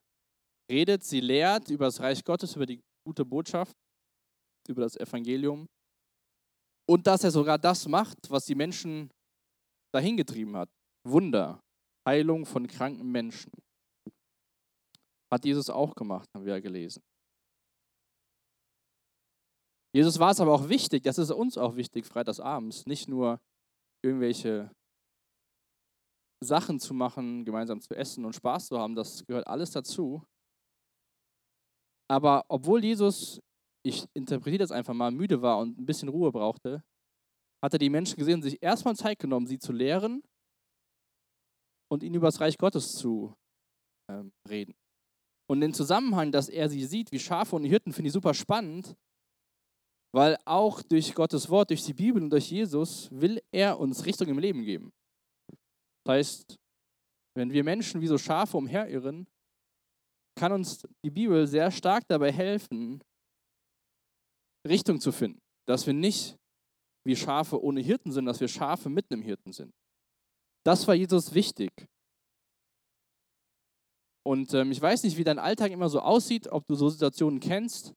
redet, 0.69 1.03
sie 1.03 1.19
lehrt 1.19 1.69
über 1.69 1.85
das 1.85 1.99
Reich 1.99 2.23
Gottes, 2.23 2.55
über 2.55 2.65
die 2.65 2.81
gute 3.05 3.25
Botschaft, 3.25 3.75
über 4.67 4.81
das 4.81 4.95
Evangelium 4.95 5.67
und 6.89 7.05
dass 7.05 7.23
er 7.23 7.29
sogar 7.29 7.59
das 7.59 7.87
macht, 7.87 8.17
was 8.29 8.45
die 8.45 8.55
Menschen 8.55 9.11
dahin 9.93 10.17
getrieben 10.17 10.57
hat. 10.57 10.69
Wunder, 11.07 11.61
Heilung 12.07 12.47
von 12.47 12.65
kranken 12.67 13.11
Menschen. 13.11 13.51
Hat 15.31 15.45
Jesus 15.45 15.69
auch 15.69 15.93
gemacht, 15.93 16.27
haben 16.35 16.45
wir 16.45 16.53
ja 16.53 16.59
gelesen. 16.59 17.03
Jesus 19.93 20.19
war 20.19 20.31
es 20.31 20.39
aber 20.39 20.53
auch 20.53 20.69
wichtig, 20.69 21.03
das 21.03 21.17
ist 21.17 21.31
uns 21.31 21.57
auch 21.57 21.75
wichtig, 21.75 22.05
freitagsabends, 22.05 22.85
nicht 22.85 23.07
nur 23.07 23.39
irgendwelche 24.03 24.71
Sachen 26.43 26.79
zu 26.79 26.93
machen, 26.93 27.43
gemeinsam 27.43 27.81
zu 27.81 27.95
essen 27.95 28.23
und 28.23 28.33
Spaß 28.33 28.67
zu 28.67 28.79
haben, 28.79 28.95
das 28.95 29.25
gehört 29.25 29.47
alles 29.47 29.71
dazu. 29.71 30.23
Aber 32.09 32.45
obwohl 32.47 32.83
Jesus, 32.83 33.39
ich 33.83 34.05
interpretiere 34.13 34.59
das 34.59 34.71
einfach 34.71 34.93
mal, 34.93 35.11
müde 35.11 35.41
war 35.41 35.59
und 35.59 35.77
ein 35.77 35.85
bisschen 35.85 36.09
Ruhe 36.09 36.31
brauchte, 36.31 36.83
hat 37.63 37.73
er 37.73 37.79
die 37.79 37.89
Menschen 37.89 38.17
gesehen, 38.17 38.41
sich 38.41 38.61
erstmal 38.61 38.95
Zeit 38.95 39.19
genommen, 39.19 39.47
sie 39.47 39.59
zu 39.59 39.73
lehren 39.73 40.23
und 41.91 42.03
ihnen 42.03 42.15
über 42.15 42.27
das 42.27 42.39
Reich 42.39 42.57
Gottes 42.57 42.93
zu 42.93 43.33
ähm, 44.09 44.31
reden. 44.47 44.75
Und 45.49 45.61
den 45.61 45.73
Zusammenhang, 45.73 46.31
dass 46.31 46.47
er 46.47 46.69
sie 46.69 46.85
sieht 46.85 47.11
wie 47.11 47.19
Schafe 47.19 47.55
und 47.55 47.65
Hirten, 47.65 47.91
finde 47.91 48.07
ich 48.07 48.13
super 48.13 48.33
spannend, 48.33 48.95
weil 50.11 50.37
auch 50.45 50.81
durch 50.81 51.13
Gottes 51.13 51.49
Wort, 51.49 51.69
durch 51.69 51.83
die 51.83 51.93
Bibel 51.93 52.21
und 52.21 52.29
durch 52.29 52.51
Jesus 52.51 53.09
will 53.11 53.41
er 53.51 53.79
uns 53.79 54.05
Richtung 54.05 54.27
im 54.27 54.39
Leben 54.39 54.63
geben. 54.63 54.91
Das 56.03 56.15
heißt, 56.15 56.55
wenn 57.35 57.51
wir 57.51 57.63
Menschen 57.63 58.01
wie 58.01 58.07
so 58.07 58.17
Schafe 58.17 58.57
umherirren, 58.57 59.27
kann 60.35 60.51
uns 60.51 60.83
die 61.03 61.11
Bibel 61.11 61.45
sehr 61.47 61.69
stark 61.69 62.03
dabei 62.07 62.31
helfen, 62.31 63.01
Richtung 64.67 64.99
zu 64.99 65.11
finden. 65.11 65.39
Dass 65.67 65.85
wir 65.85 65.93
nicht 65.93 66.37
wie 67.05 67.15
Schafe 67.15 67.61
ohne 67.61 67.81
Hirten 67.81 68.11
sind, 68.11 68.25
dass 68.25 68.39
wir 68.39 68.47
Schafe 68.47 68.89
mit 68.89 69.05
einem 69.11 69.21
Hirten 69.21 69.53
sind. 69.53 69.73
Das 70.65 70.87
war 70.87 70.95
Jesus 70.95 71.33
wichtig. 71.33 71.71
Und 74.25 74.53
ähm, 74.53 74.71
ich 74.71 74.81
weiß 74.81 75.03
nicht, 75.03 75.17
wie 75.17 75.23
dein 75.23 75.39
Alltag 75.39 75.71
immer 75.71 75.89
so 75.89 76.01
aussieht, 76.01 76.47
ob 76.47 76.67
du 76.67 76.75
so 76.75 76.89
Situationen 76.89 77.39
kennst, 77.39 77.93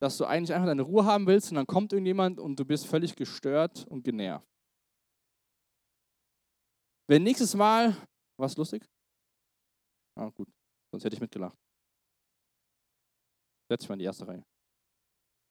dass 0.00 0.16
du 0.16 0.24
eigentlich 0.24 0.54
einfach 0.54 0.68
deine 0.68 0.82
Ruhe 0.82 1.04
haben 1.04 1.26
willst 1.26 1.50
und 1.50 1.56
dann 1.56 1.66
kommt 1.66 1.92
irgendjemand 1.92 2.38
und 2.38 2.58
du 2.58 2.64
bist 2.64 2.86
völlig 2.86 3.16
gestört 3.16 3.86
und 3.86 4.04
genervt. 4.04 4.46
Wenn 7.08 7.22
nächstes 7.22 7.54
Mal, 7.54 7.96
was 8.38 8.56
lustig? 8.56 8.84
Ah, 10.16 10.28
gut, 10.30 10.48
sonst 10.92 11.04
hätte 11.04 11.16
ich 11.16 11.20
mitgelacht. 11.20 11.56
Setz 13.70 13.80
dich 13.80 13.88
mal 13.88 13.94
in 13.94 14.00
die 14.00 14.04
erste 14.04 14.26
Reihe. 14.26 14.44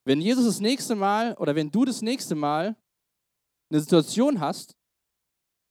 Wenn 0.05 0.21
Jesus 0.21 0.45
das 0.45 0.59
nächste 0.59 0.95
Mal 0.95 1.33
oder 1.35 1.55
wenn 1.55 1.69
du 1.69 1.83
das 1.83 2.01
nächste 2.01 2.35
Mal 2.35 2.77
eine 3.69 3.81
Situation 3.81 4.39
hast, 4.39 4.77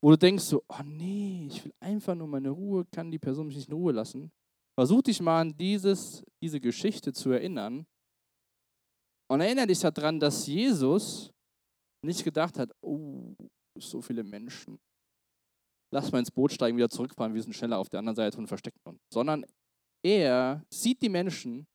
wo 0.03 0.11
du 0.11 0.17
denkst 0.17 0.43
so, 0.43 0.63
oh 0.69 0.83
nee, 0.83 1.47
ich 1.47 1.65
will 1.65 1.73
einfach 1.79 2.13
nur 2.13 2.27
meine 2.27 2.51
Ruhe, 2.51 2.85
kann 2.85 3.09
die 3.09 3.17
Person 3.17 3.47
mich 3.47 3.55
nicht 3.55 3.69
in 3.69 3.73
Ruhe 3.73 3.93
lassen, 3.93 4.31
versuch 4.75 5.01
dich 5.01 5.19
mal 5.21 5.41
an 5.41 5.57
dieses, 5.57 6.23
diese 6.41 6.59
Geschichte 6.59 7.13
zu 7.13 7.31
erinnern 7.31 7.87
und 9.29 9.41
erinnere 9.41 9.67
dich 9.67 9.79
daran, 9.79 10.19
dass 10.19 10.47
Jesus 10.47 11.31
nicht 12.03 12.23
gedacht 12.23 12.57
hat, 12.57 12.71
oh, 12.81 13.35
so 13.77 14.01
viele 14.01 14.23
Menschen. 14.23 14.79
Lass 15.93 16.11
mal 16.11 16.19
ins 16.19 16.31
Boot 16.31 16.51
steigen, 16.51 16.77
wieder 16.77 16.89
zurückfahren, 16.89 17.33
wir 17.33 17.41
sind 17.41 17.53
schneller 17.53 17.77
auf 17.77 17.89
der 17.89 17.99
anderen 17.99 18.15
Seite 18.15 18.37
und 18.37 18.47
verstecken 18.47 18.79
uns. 18.85 18.99
Sondern 19.13 19.45
er 20.03 20.63
sieht 20.73 21.01
die 21.01 21.09
Menschen, 21.09 21.65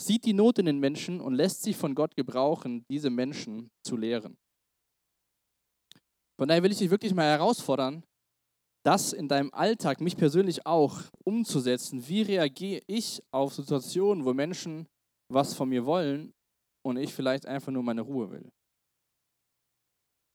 sieht 0.00 0.24
die 0.24 0.32
Not 0.32 0.58
in 0.58 0.66
den 0.66 0.80
Menschen 0.80 1.20
und 1.20 1.34
lässt 1.34 1.62
sich 1.62 1.76
von 1.76 1.94
Gott 1.94 2.14
gebrauchen, 2.16 2.84
diese 2.90 3.10
Menschen 3.10 3.70
zu 3.86 3.96
lehren. 3.96 4.36
Von 6.38 6.48
daher 6.48 6.62
will 6.62 6.72
ich 6.72 6.78
dich 6.78 6.90
wirklich 6.90 7.14
mal 7.14 7.26
herausfordern, 7.26 8.02
das 8.84 9.12
in 9.12 9.28
deinem 9.28 9.52
Alltag, 9.52 10.00
mich 10.00 10.16
persönlich 10.16 10.66
auch, 10.66 11.02
umzusetzen. 11.24 12.08
Wie 12.08 12.22
reagiere 12.22 12.82
ich 12.86 13.22
auf 13.30 13.54
Situationen, 13.54 14.24
wo 14.24 14.34
Menschen 14.34 14.88
was 15.28 15.54
von 15.54 15.68
mir 15.68 15.86
wollen 15.86 16.32
und 16.84 16.96
ich 16.96 17.12
vielleicht 17.12 17.46
einfach 17.46 17.72
nur 17.72 17.82
meine 17.82 18.02
Ruhe 18.02 18.30
will? 18.30 18.50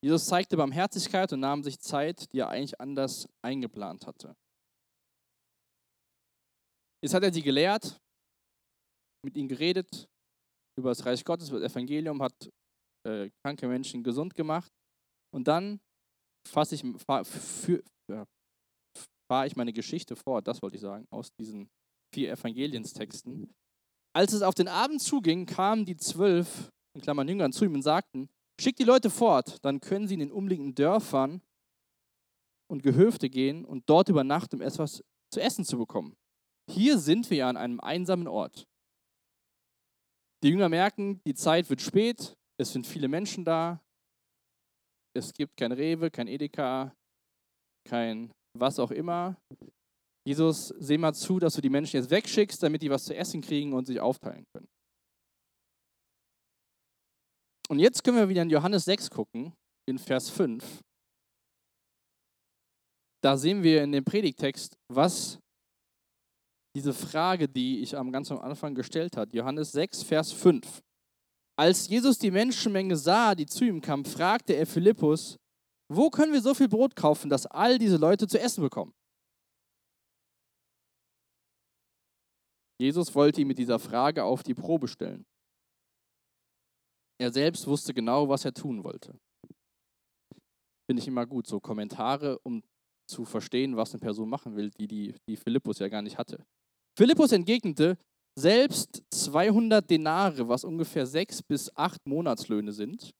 Jesus 0.02 0.26
zeigte 0.26 0.56
Barmherzigkeit 0.56 1.32
und 1.32 1.40
nahm 1.40 1.62
sich 1.62 1.80
Zeit, 1.80 2.32
die 2.32 2.38
er 2.38 2.48
eigentlich 2.48 2.80
anders 2.80 3.28
eingeplant 3.44 4.06
hatte. 4.06 4.36
Jetzt 7.02 7.14
hat 7.14 7.22
er 7.22 7.32
sie 7.32 7.42
gelehrt, 7.42 8.00
mit 9.24 9.36
ihnen 9.36 9.48
geredet 9.48 10.08
über 10.78 10.90
das 10.90 11.04
Reich 11.04 11.24
Gottes, 11.24 11.48
über 11.48 11.60
das 11.60 11.72
Evangelium, 11.72 12.22
hat 12.22 12.48
äh, 13.06 13.30
kranke 13.42 13.66
Menschen 13.66 14.02
gesund 14.02 14.34
gemacht. 14.34 14.70
Und 15.34 15.48
dann 15.48 15.80
fasse 16.48 16.76
ich, 16.76 16.84
fahre 17.04 17.24
fahr 19.30 19.46
ich 19.46 19.56
meine 19.56 19.72
Geschichte 19.72 20.16
fort, 20.16 20.46
das 20.46 20.62
wollte 20.62 20.76
ich 20.76 20.82
sagen, 20.82 21.06
aus 21.10 21.28
diesen 21.38 21.68
vier 22.14 22.32
Evangelienstexten. 22.32 23.54
Als 24.14 24.32
es 24.32 24.42
auf 24.42 24.54
den 24.54 24.68
Abend 24.68 25.00
zuging, 25.00 25.46
kamen 25.46 25.84
die 25.84 25.96
zwölf, 25.96 26.70
in 26.94 27.02
Klammern 27.02 27.28
Jüngern, 27.28 27.52
zu 27.52 27.64
ihm 27.64 27.74
und 27.74 27.82
sagten, 27.82 28.28
schickt 28.60 28.78
die 28.78 28.84
Leute 28.84 29.10
fort, 29.10 29.64
dann 29.64 29.80
können 29.80 30.08
sie 30.08 30.14
in 30.14 30.20
den 30.20 30.32
umliegenden 30.32 30.74
Dörfern 30.74 31.42
und 32.70 32.82
Gehöfte 32.82 33.30
gehen 33.30 33.64
und 33.64 33.88
dort 33.88 34.08
übernachten, 34.08 34.56
um 34.56 34.62
etwas 34.62 35.02
zu 35.32 35.40
essen 35.40 35.64
zu 35.64 35.78
bekommen. 35.78 36.16
Hier 36.70 36.98
sind 36.98 37.30
wir 37.30 37.38
ja 37.38 37.48
an 37.48 37.56
einem 37.56 37.80
einsamen 37.80 38.28
Ort. 38.28 38.66
Die 40.42 40.48
Jünger 40.48 40.68
merken, 40.68 41.20
die 41.26 41.34
Zeit 41.34 41.68
wird 41.70 41.80
spät, 41.80 42.36
es 42.60 42.72
sind 42.72 42.86
viele 42.86 43.08
Menschen 43.08 43.44
da, 43.44 43.80
es 45.16 45.32
gibt 45.32 45.56
kein 45.56 45.72
Rewe, 45.72 46.10
kein 46.10 46.28
Edeka, 46.28 46.94
kein 47.88 48.32
was 48.56 48.78
auch 48.78 48.90
immer. 48.90 49.36
Jesus, 50.28 50.74
seh 50.78 50.98
mal 50.98 51.14
zu, 51.14 51.38
dass 51.38 51.54
du 51.54 51.62
die 51.62 51.70
Menschen 51.70 51.96
jetzt 51.96 52.10
wegschickst, 52.10 52.62
damit 52.62 52.82
die 52.82 52.90
was 52.90 53.06
zu 53.06 53.16
essen 53.16 53.40
kriegen 53.40 53.72
und 53.72 53.86
sich 53.86 53.98
aufteilen 53.98 54.44
können. 54.52 54.68
Und 57.70 57.78
jetzt 57.78 58.04
können 58.04 58.18
wir 58.18 58.28
wieder 58.28 58.42
in 58.42 58.50
Johannes 58.50 58.84
6 58.84 59.08
gucken, 59.08 59.54
in 59.88 59.98
Vers 59.98 60.28
5. 60.28 60.82
Da 63.22 63.38
sehen 63.38 63.62
wir 63.62 63.82
in 63.82 63.90
dem 63.90 64.04
Predigtext, 64.04 64.76
was 64.92 65.38
diese 66.76 66.92
Frage, 66.92 67.48
die 67.48 67.80
ich 67.80 67.96
am 67.96 68.12
ganz 68.12 68.30
am 68.30 68.40
Anfang 68.40 68.74
gestellt 68.74 69.16
habe. 69.16 69.34
Johannes 69.34 69.72
6, 69.72 70.02
Vers 70.02 70.32
5. 70.32 70.82
Als 71.58 71.88
Jesus 71.88 72.18
die 72.18 72.30
Menschenmenge 72.30 72.98
sah, 72.98 73.34
die 73.34 73.46
zu 73.46 73.64
ihm 73.64 73.80
kam, 73.80 74.04
fragte 74.04 74.52
er 74.52 74.66
Philippus, 74.66 75.38
wo 75.90 76.10
können 76.10 76.34
wir 76.34 76.42
so 76.42 76.52
viel 76.52 76.68
Brot 76.68 76.94
kaufen, 76.94 77.30
dass 77.30 77.46
all 77.46 77.78
diese 77.78 77.96
Leute 77.96 78.26
zu 78.26 78.38
essen 78.38 78.60
bekommen? 78.60 78.92
Jesus 82.80 83.14
wollte 83.14 83.40
ihn 83.40 83.48
mit 83.48 83.58
dieser 83.58 83.78
Frage 83.78 84.24
auf 84.24 84.42
die 84.42 84.54
Probe 84.54 84.88
stellen. 84.88 85.26
Er 87.20 87.32
selbst 87.32 87.66
wusste 87.66 87.92
genau, 87.92 88.28
was 88.28 88.44
er 88.44 88.54
tun 88.54 88.84
wollte. 88.84 89.18
Finde 90.88 91.02
ich 91.02 91.08
immer 91.08 91.26
gut, 91.26 91.46
so 91.46 91.60
Kommentare, 91.60 92.38
um 92.44 92.62
zu 93.10 93.24
verstehen, 93.24 93.76
was 93.76 93.92
eine 93.92 94.00
Person 94.00 94.28
machen 94.28 94.54
will, 94.54 94.70
die, 94.70 94.86
die, 94.86 95.14
die 95.28 95.36
Philippus 95.36 95.80
ja 95.80 95.88
gar 95.88 96.02
nicht 96.02 96.18
hatte. 96.18 96.46
Philippus 96.96 97.32
entgegnete, 97.32 97.98
selbst 98.38 99.02
200 99.12 99.88
Denare, 99.90 100.48
was 100.48 100.64
ungefähr 100.64 101.06
sechs 101.06 101.42
bis 101.42 101.74
acht 101.76 102.06
Monatslöhne 102.06 102.72
sind, 102.72 103.12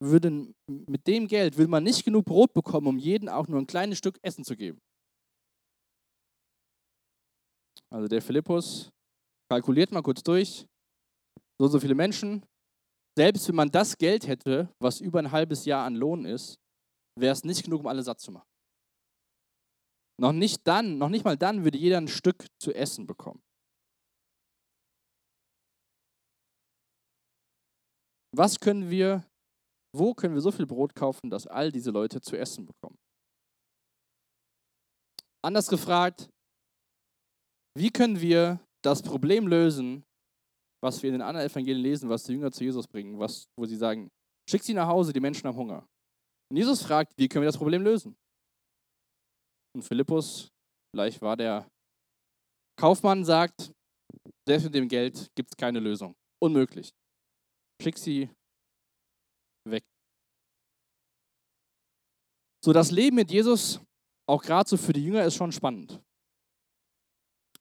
würden, 0.00 0.54
mit 0.66 1.06
dem 1.06 1.26
Geld 1.26 1.56
will 1.56 1.68
man 1.68 1.84
nicht 1.84 2.04
genug 2.04 2.24
Brot 2.24 2.52
bekommen, 2.52 2.86
um 2.86 2.98
jeden 2.98 3.28
auch 3.28 3.48
nur 3.48 3.60
ein 3.60 3.66
kleines 3.66 3.98
Stück 3.98 4.18
Essen 4.22 4.44
zu 4.44 4.56
geben. 4.56 4.80
Also 7.92 8.08
der 8.08 8.20
Philippus 8.20 8.90
kalkuliert 9.50 9.92
mal 9.92 10.02
kurz 10.02 10.22
durch, 10.22 10.66
so 11.58 11.68
so 11.68 11.80
viele 11.80 11.94
Menschen, 11.94 12.44
selbst 13.16 13.48
wenn 13.48 13.54
man 13.54 13.70
das 13.70 13.96
Geld 13.96 14.26
hätte, 14.26 14.74
was 14.78 15.00
über 15.00 15.18
ein 15.18 15.32
halbes 15.32 15.64
Jahr 15.64 15.86
an 15.86 15.94
Lohn 15.94 16.24
ist, 16.24 16.58
wäre 17.18 17.32
es 17.32 17.44
nicht 17.44 17.64
genug, 17.64 17.80
um 17.80 17.86
alle 17.86 18.02
satt 18.02 18.20
zu 18.20 18.30
machen. 18.30 18.48
Noch 20.18 20.32
nicht 20.32 20.66
dann, 20.66 20.98
noch 20.98 21.08
nicht 21.08 21.24
mal 21.24 21.36
dann 21.36 21.64
würde 21.64 21.78
jeder 21.78 21.98
ein 21.98 22.08
Stück 22.08 22.46
zu 22.58 22.74
essen 22.74 23.06
bekommen. 23.06 23.42
Was 28.34 28.60
können 28.60 28.90
wir, 28.90 29.24
wo 29.94 30.12
können 30.14 30.34
wir 30.34 30.42
so 30.42 30.52
viel 30.52 30.66
Brot 30.66 30.94
kaufen, 30.94 31.30
dass 31.30 31.46
all 31.46 31.72
diese 31.72 31.90
Leute 31.90 32.20
zu 32.20 32.36
essen 32.36 32.66
bekommen? 32.66 32.98
Anders 35.42 35.68
gefragt, 35.68 36.28
wie 37.76 37.90
können 37.90 38.20
wir 38.20 38.60
das 38.82 39.02
Problem 39.02 39.46
lösen, 39.46 40.04
was 40.82 41.02
wir 41.02 41.08
in 41.08 41.14
den 41.14 41.22
anderen 41.22 41.46
Evangelien 41.46 41.82
lesen, 41.82 42.08
was 42.08 42.24
die 42.24 42.32
Jünger 42.32 42.50
zu 42.50 42.64
Jesus 42.64 42.86
bringen, 42.86 43.18
was, 43.18 43.48
wo 43.58 43.66
sie 43.66 43.76
sagen, 43.76 44.08
schick 44.48 44.62
sie 44.62 44.74
nach 44.74 44.86
Hause, 44.86 45.12
die 45.12 45.20
Menschen 45.20 45.46
haben 45.46 45.56
Hunger. 45.56 45.86
Und 46.50 46.56
Jesus 46.56 46.82
fragt, 46.82 47.12
wie 47.16 47.28
können 47.28 47.42
wir 47.42 47.48
das 47.48 47.58
Problem 47.58 47.82
lösen? 47.82 48.16
Und 49.74 49.82
Philippus, 49.82 50.48
vielleicht 50.94 51.20
war 51.20 51.36
der 51.36 51.68
Kaufmann, 52.78 53.24
sagt, 53.24 53.72
selbst 54.46 54.64
mit 54.64 54.74
dem 54.74 54.88
Geld 54.88 55.30
gibt 55.34 55.50
es 55.50 55.56
keine 55.56 55.80
Lösung. 55.80 56.14
Unmöglich. 56.40 56.94
Schick 57.82 57.98
sie 57.98 58.30
weg. 59.68 59.84
So, 62.64 62.72
das 62.72 62.90
Leben 62.90 63.16
mit 63.16 63.30
Jesus, 63.30 63.80
auch 64.28 64.42
gerade 64.42 64.68
so 64.68 64.76
für 64.76 64.92
die 64.92 65.04
Jünger, 65.04 65.24
ist 65.24 65.34
schon 65.34 65.52
spannend. 65.52 66.00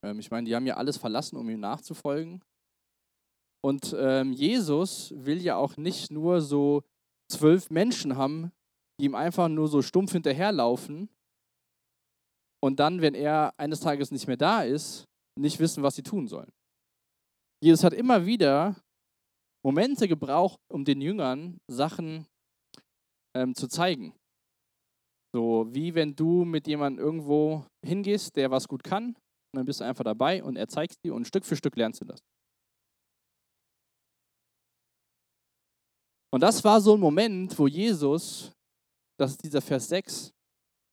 Ähm, 0.06 0.20
ich 0.20 0.32
meine, 0.32 0.48
die 0.48 0.56
haben 0.56 0.68
ja 0.68 0.78
alles 0.78 0.98
verlassen, 0.98 1.38
um 1.38 1.50
ihm 1.50 1.60
nachzufolgen. 1.60 2.44
Und 3.64 3.96
ähm, 3.98 4.32
Jesus 4.32 5.12
will 5.18 5.42
ja 5.42 5.56
auch 5.56 5.76
nicht 5.76 6.12
nur 6.12 6.42
so 6.42 6.84
zwölf 7.32 7.72
Menschen 7.72 8.16
haben, 8.16 8.52
die 9.00 9.06
ihm 9.06 9.16
einfach 9.16 9.50
nur 9.50 9.68
so 9.68 9.82
stumpf 9.82 10.12
hinterherlaufen 10.12 11.10
und 12.64 12.80
dann, 12.80 13.02
wenn 13.02 13.16
er 13.16 13.54
eines 13.58 13.80
Tages 13.80 14.12
nicht 14.12 14.28
mehr 14.28 14.38
da 14.38 14.64
ist, 14.64 15.06
nicht 15.38 15.60
wissen, 15.60 15.84
was 15.84 15.96
sie 15.96 16.04
tun 16.04 16.28
sollen. 16.28 16.52
Jesus 17.62 17.84
hat 17.84 17.94
immer 17.94 18.26
wieder 18.26 18.76
Momente 19.64 20.08
gebraucht, 20.08 20.60
um 20.72 20.86
den 20.86 21.02
Jüngern 21.02 21.58
Sachen 21.68 22.28
ähm, 23.36 23.56
zu 23.56 23.68
zeigen. 23.68 24.14
So 25.34 25.68
wie 25.70 25.96
wenn 25.96 26.16
du 26.16 26.46
mit 26.46 26.68
jemandem 26.68 27.04
irgendwo 27.04 27.66
hingehst, 27.84 28.36
der 28.36 28.52
was 28.52 28.68
gut 28.68 28.84
kann 28.84 29.16
und 29.56 29.60
dann 29.60 29.66
bist 29.66 29.80
du 29.80 29.86
einfach 29.86 30.04
dabei 30.04 30.44
und 30.44 30.58
er 30.58 30.68
zeigt 30.68 31.02
dir 31.02 31.16
und 31.16 31.26
Stück 31.26 31.46
für 31.46 31.56
Stück 31.56 31.78
lernst 31.78 32.02
du 32.02 32.06
das. 32.06 32.20
Und 36.30 36.42
das 36.42 36.62
war 36.66 36.82
so 36.82 36.96
ein 36.96 37.00
Moment, 37.00 37.58
wo 37.58 37.66
Jesus, 37.66 38.52
das 39.18 39.32
ist 39.32 39.44
dieser 39.46 39.62
Vers 39.62 39.88
6, 39.88 40.34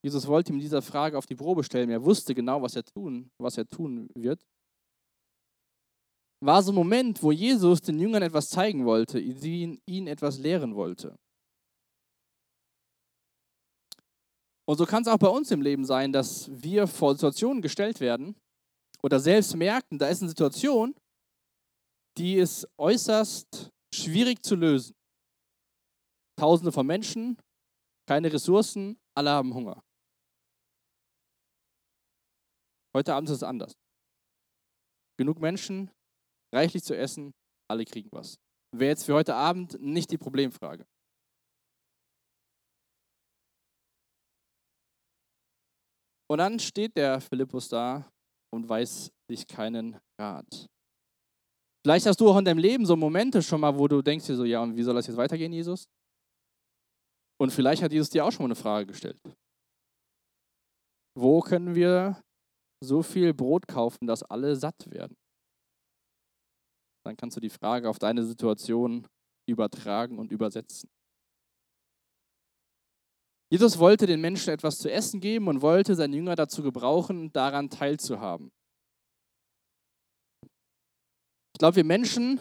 Jesus 0.05 0.29
wollte 0.29 0.53
ihm 0.53 0.61
dieser 0.61 0.81
Frage 0.81 1.19
auf 1.19 1.27
die 1.27 1.35
Probe 1.35 1.65
stellen. 1.65 1.91
Er 1.91 2.05
wusste 2.05 2.35
genau, 2.35 2.63
was 2.63 2.77
er 2.77 2.85
tun, 2.85 3.29
was 3.39 3.59
er 3.59 3.67
tun 3.69 4.09
wird. 4.15 4.41
War 6.41 6.63
so 6.63 6.71
ein 6.71 6.77
Moment, 6.77 7.21
wo 7.21 7.33
Jesus 7.33 7.81
den 7.81 7.99
Jüngern 7.99 8.23
etwas 8.23 8.49
zeigen 8.49 8.85
wollte, 8.85 9.19
ihnen, 9.19 9.81
ihnen 9.87 10.07
etwas 10.07 10.39
lehren 10.39 10.77
wollte. 10.77 11.17
Und 14.65 14.79
so 14.79 14.87
kann 14.87 15.03
es 15.03 15.09
auch 15.09 15.19
bei 15.19 15.29
uns 15.29 15.51
im 15.51 15.61
Leben 15.61 15.85
sein, 15.85 16.13
dass 16.13 16.49
wir 16.53 16.87
vor 16.87 17.15
Situationen 17.15 17.63
gestellt 17.63 17.99
werden, 17.99 18.37
oder 19.05 19.19
selbst 19.21 19.55
merken, 19.55 19.99
da 19.99 20.09
ist 20.09 20.23
eine 20.23 20.29
Situation, 20.29 20.95
die 22.19 22.35
ist 22.35 22.69
äußerst 22.79 23.71
schwierig 23.95 24.43
zu 24.45 24.55
lösen. 24.55 24.95
Tausende 26.39 26.73
von 26.73 26.87
Menschen, 26.87 27.37
keine 28.09 28.33
Ressourcen, 28.33 28.99
alle 29.17 29.31
haben 29.31 29.55
Hunger. 29.55 29.83
Heute 32.95 33.15
Abend 33.15 33.29
ist 33.31 33.37
es 33.37 33.43
anders. 33.43 33.75
Genug 35.19 35.41
Menschen, 35.41 35.91
reichlich 36.55 36.83
zu 36.83 36.97
essen, 36.97 37.33
alle 37.71 37.85
kriegen 37.85 38.11
was. 38.13 38.39
Wäre 38.75 38.91
jetzt 38.91 39.05
für 39.05 39.15
heute 39.15 39.35
Abend 39.35 39.81
nicht 39.81 40.11
die 40.11 40.19
Problemfrage. 40.19 40.87
Und 46.31 46.39
dann 46.39 46.59
steht 46.59 46.97
der 46.97 47.21
Philippus 47.21 47.69
da 47.69 48.11
und 48.53 48.69
weiß 48.69 49.11
sich 49.29 49.47
keinen 49.47 49.99
Rat. 50.21 50.69
Vielleicht 51.85 52.07
hast 52.07 52.21
du 52.21 52.29
auch 52.29 52.39
in 52.39 52.45
deinem 52.45 52.59
Leben 52.59 52.87
so 52.87 52.95
Momente 52.95 53.43
schon 53.43 53.61
mal, 53.61 53.77
wo 53.77 53.89
du 53.89 54.03
denkst 54.03 54.27
dir 54.27 54.37
so, 54.37 54.45
ja, 54.45 54.63
und 54.63 54.77
wie 54.77 54.83
soll 54.83 54.95
das 54.95 55.07
jetzt 55.07 55.17
weitergehen, 55.17 55.53
Jesus? 55.53 55.89
Und 57.41 57.51
vielleicht 57.51 57.83
hat 57.83 57.93
Jesus 57.93 58.11
dir 58.11 58.25
auch 58.25 58.31
schon 58.31 58.45
mal 58.45 58.49
eine 58.49 58.55
Frage 58.55 58.87
gestellt. 58.87 59.21
Wo 61.19 61.41
können 61.41 61.75
wir 61.75 62.23
so 62.85 63.03
viel 63.03 63.35
Brot 63.35 63.67
kaufen, 63.67 64.07
dass 64.07 64.23
alle 64.23 64.55
satt 64.55 64.89
werden? 64.91 65.17
Dann 67.05 67.17
kannst 67.17 67.37
du 67.37 67.41
die 67.41 67.51
Frage 67.51 67.89
auf 67.89 67.99
deine 67.99 68.25
Situation 68.25 69.09
übertragen 69.49 70.19
und 70.19 70.31
übersetzen. 70.31 70.89
Jesus 73.53 73.79
wollte 73.79 74.07
den 74.07 74.23
Menschen 74.23 74.49
etwas 74.49 74.79
zu 74.79 74.91
essen 74.91 75.21
geben 75.21 75.47
und 75.47 75.61
wollte 75.61 75.95
seine 75.95 76.17
Jünger 76.17 76.37
dazu 76.37 76.63
gebrauchen, 76.63 77.31
daran 77.35 77.69
teilzuhaben. 77.69 78.51
Ich 81.53 81.59
glaube, 81.59 81.77
wir 81.77 81.85
Menschen 81.85 82.41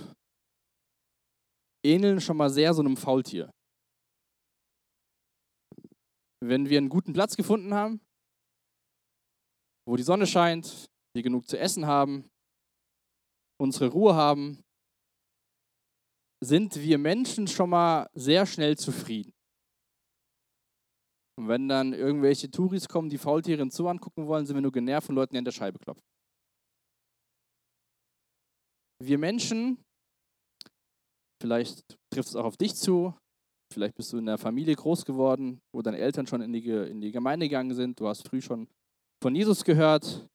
ähneln 1.86 2.22
schon 2.22 2.38
mal 2.38 2.50
sehr 2.50 2.74
so 2.74 2.82
einem 2.82 2.96
Faultier. 2.96 3.52
Wenn 6.40 6.70
wir 6.70 6.78
einen 6.78 6.88
guten 6.88 7.12
Platz 7.12 7.36
gefunden 7.36 7.74
haben, 7.74 8.00
wo 9.86 9.98
die 9.98 10.04
Sonne 10.04 10.26
scheint, 10.26 10.90
wir 11.14 11.24
genug 11.24 11.46
zu 11.50 11.60
essen 11.60 11.88
haben, 11.88 12.32
unsere 13.60 13.90
Ruhe 13.90 14.16
haben, 14.16 14.64
sind 16.42 16.78
wir 16.78 16.98
Menschen 16.98 17.48
schon 17.48 17.70
mal 17.70 18.10
sehr 18.14 18.46
schnell 18.46 18.78
zufrieden. 18.78 19.34
Und 21.42 21.48
wenn 21.48 21.68
dann 21.68 21.94
irgendwelche 21.94 22.52
Touris 22.52 22.88
kommen, 22.88 23.10
die 23.10 23.18
Faultiere 23.18 23.68
zu 23.70 23.88
angucken 23.88 24.28
wollen, 24.28 24.46
sind 24.46 24.56
wir 24.56 24.62
nur 24.62 24.72
genervt 24.72 25.08
von 25.08 25.16
Leuten, 25.16 25.34
die 25.34 25.40
an 25.40 25.44
der 25.46 25.52
Scheibe 25.52 25.80
klopfen. 25.80 26.06
Wir 29.04 29.18
Menschen, 29.18 29.84
vielleicht 31.42 31.98
trifft 32.14 32.30
es 32.30 32.36
auch 32.36 32.46
auf 32.46 32.58
dich 32.58 32.76
zu, 32.76 33.16
vielleicht 33.74 33.96
bist 33.96 34.14
du 34.14 34.20
in 34.20 34.28
der 34.28 34.38
Familie 34.38 34.76
groß 34.76 35.04
geworden, 35.04 35.60
wo 35.74 35.82
deine 35.82 35.98
Eltern 35.98 36.28
schon 36.28 36.44
in 36.44 36.54
die, 36.54 36.70
in 36.70 37.02
die 37.02 37.12
Gemeinde 37.12 37.48
gegangen 37.48 37.74
sind, 37.74 38.00
du 38.00 38.08
hast 38.08 38.28
früh 38.28 38.40
schon 38.40 38.68
von 39.20 39.34
Jesus 39.34 39.64
gehört, 39.64 40.30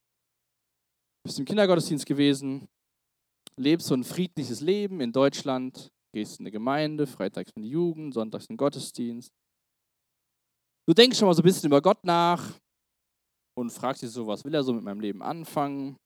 bist 1.25 1.39
im 1.39 1.45
Kindergottesdienst 1.45 2.05
gewesen, 2.05 2.67
lebst 3.57 3.87
so 3.87 3.95
ein 3.95 4.03
friedliches 4.03 4.61
Leben 4.61 5.01
in 5.01 5.13
Deutschland, 5.13 5.89
gehst 6.13 6.41
in 6.41 6.47
eine 6.47 6.51
Gemeinde, 6.51 7.07
freitags 7.07 7.53
in 7.55 7.63
die 7.63 7.71
Jugend, 7.71 8.13
sonntags 8.13 8.47
in 8.47 8.55
den 8.55 8.59
Gottesdienst, 8.59 9.31
Du 10.89 10.95
denkst 10.95 11.19
schon 11.19 11.27
mal 11.27 11.35
so 11.35 11.43
ein 11.43 11.45
bisschen 11.45 11.67
über 11.67 11.83
Gott 11.83 12.05
nach 12.05 12.61
und 13.59 13.71
fragst 13.71 14.03
dich 14.03 14.11
so, 14.11 14.27
was 14.29 14.45
will 14.45 14.55
er 14.55 14.63
so 14.63 14.73
mit 14.73 14.85
meinem 14.85 15.01
Leben 15.01 15.21
anfangen? 15.21 15.97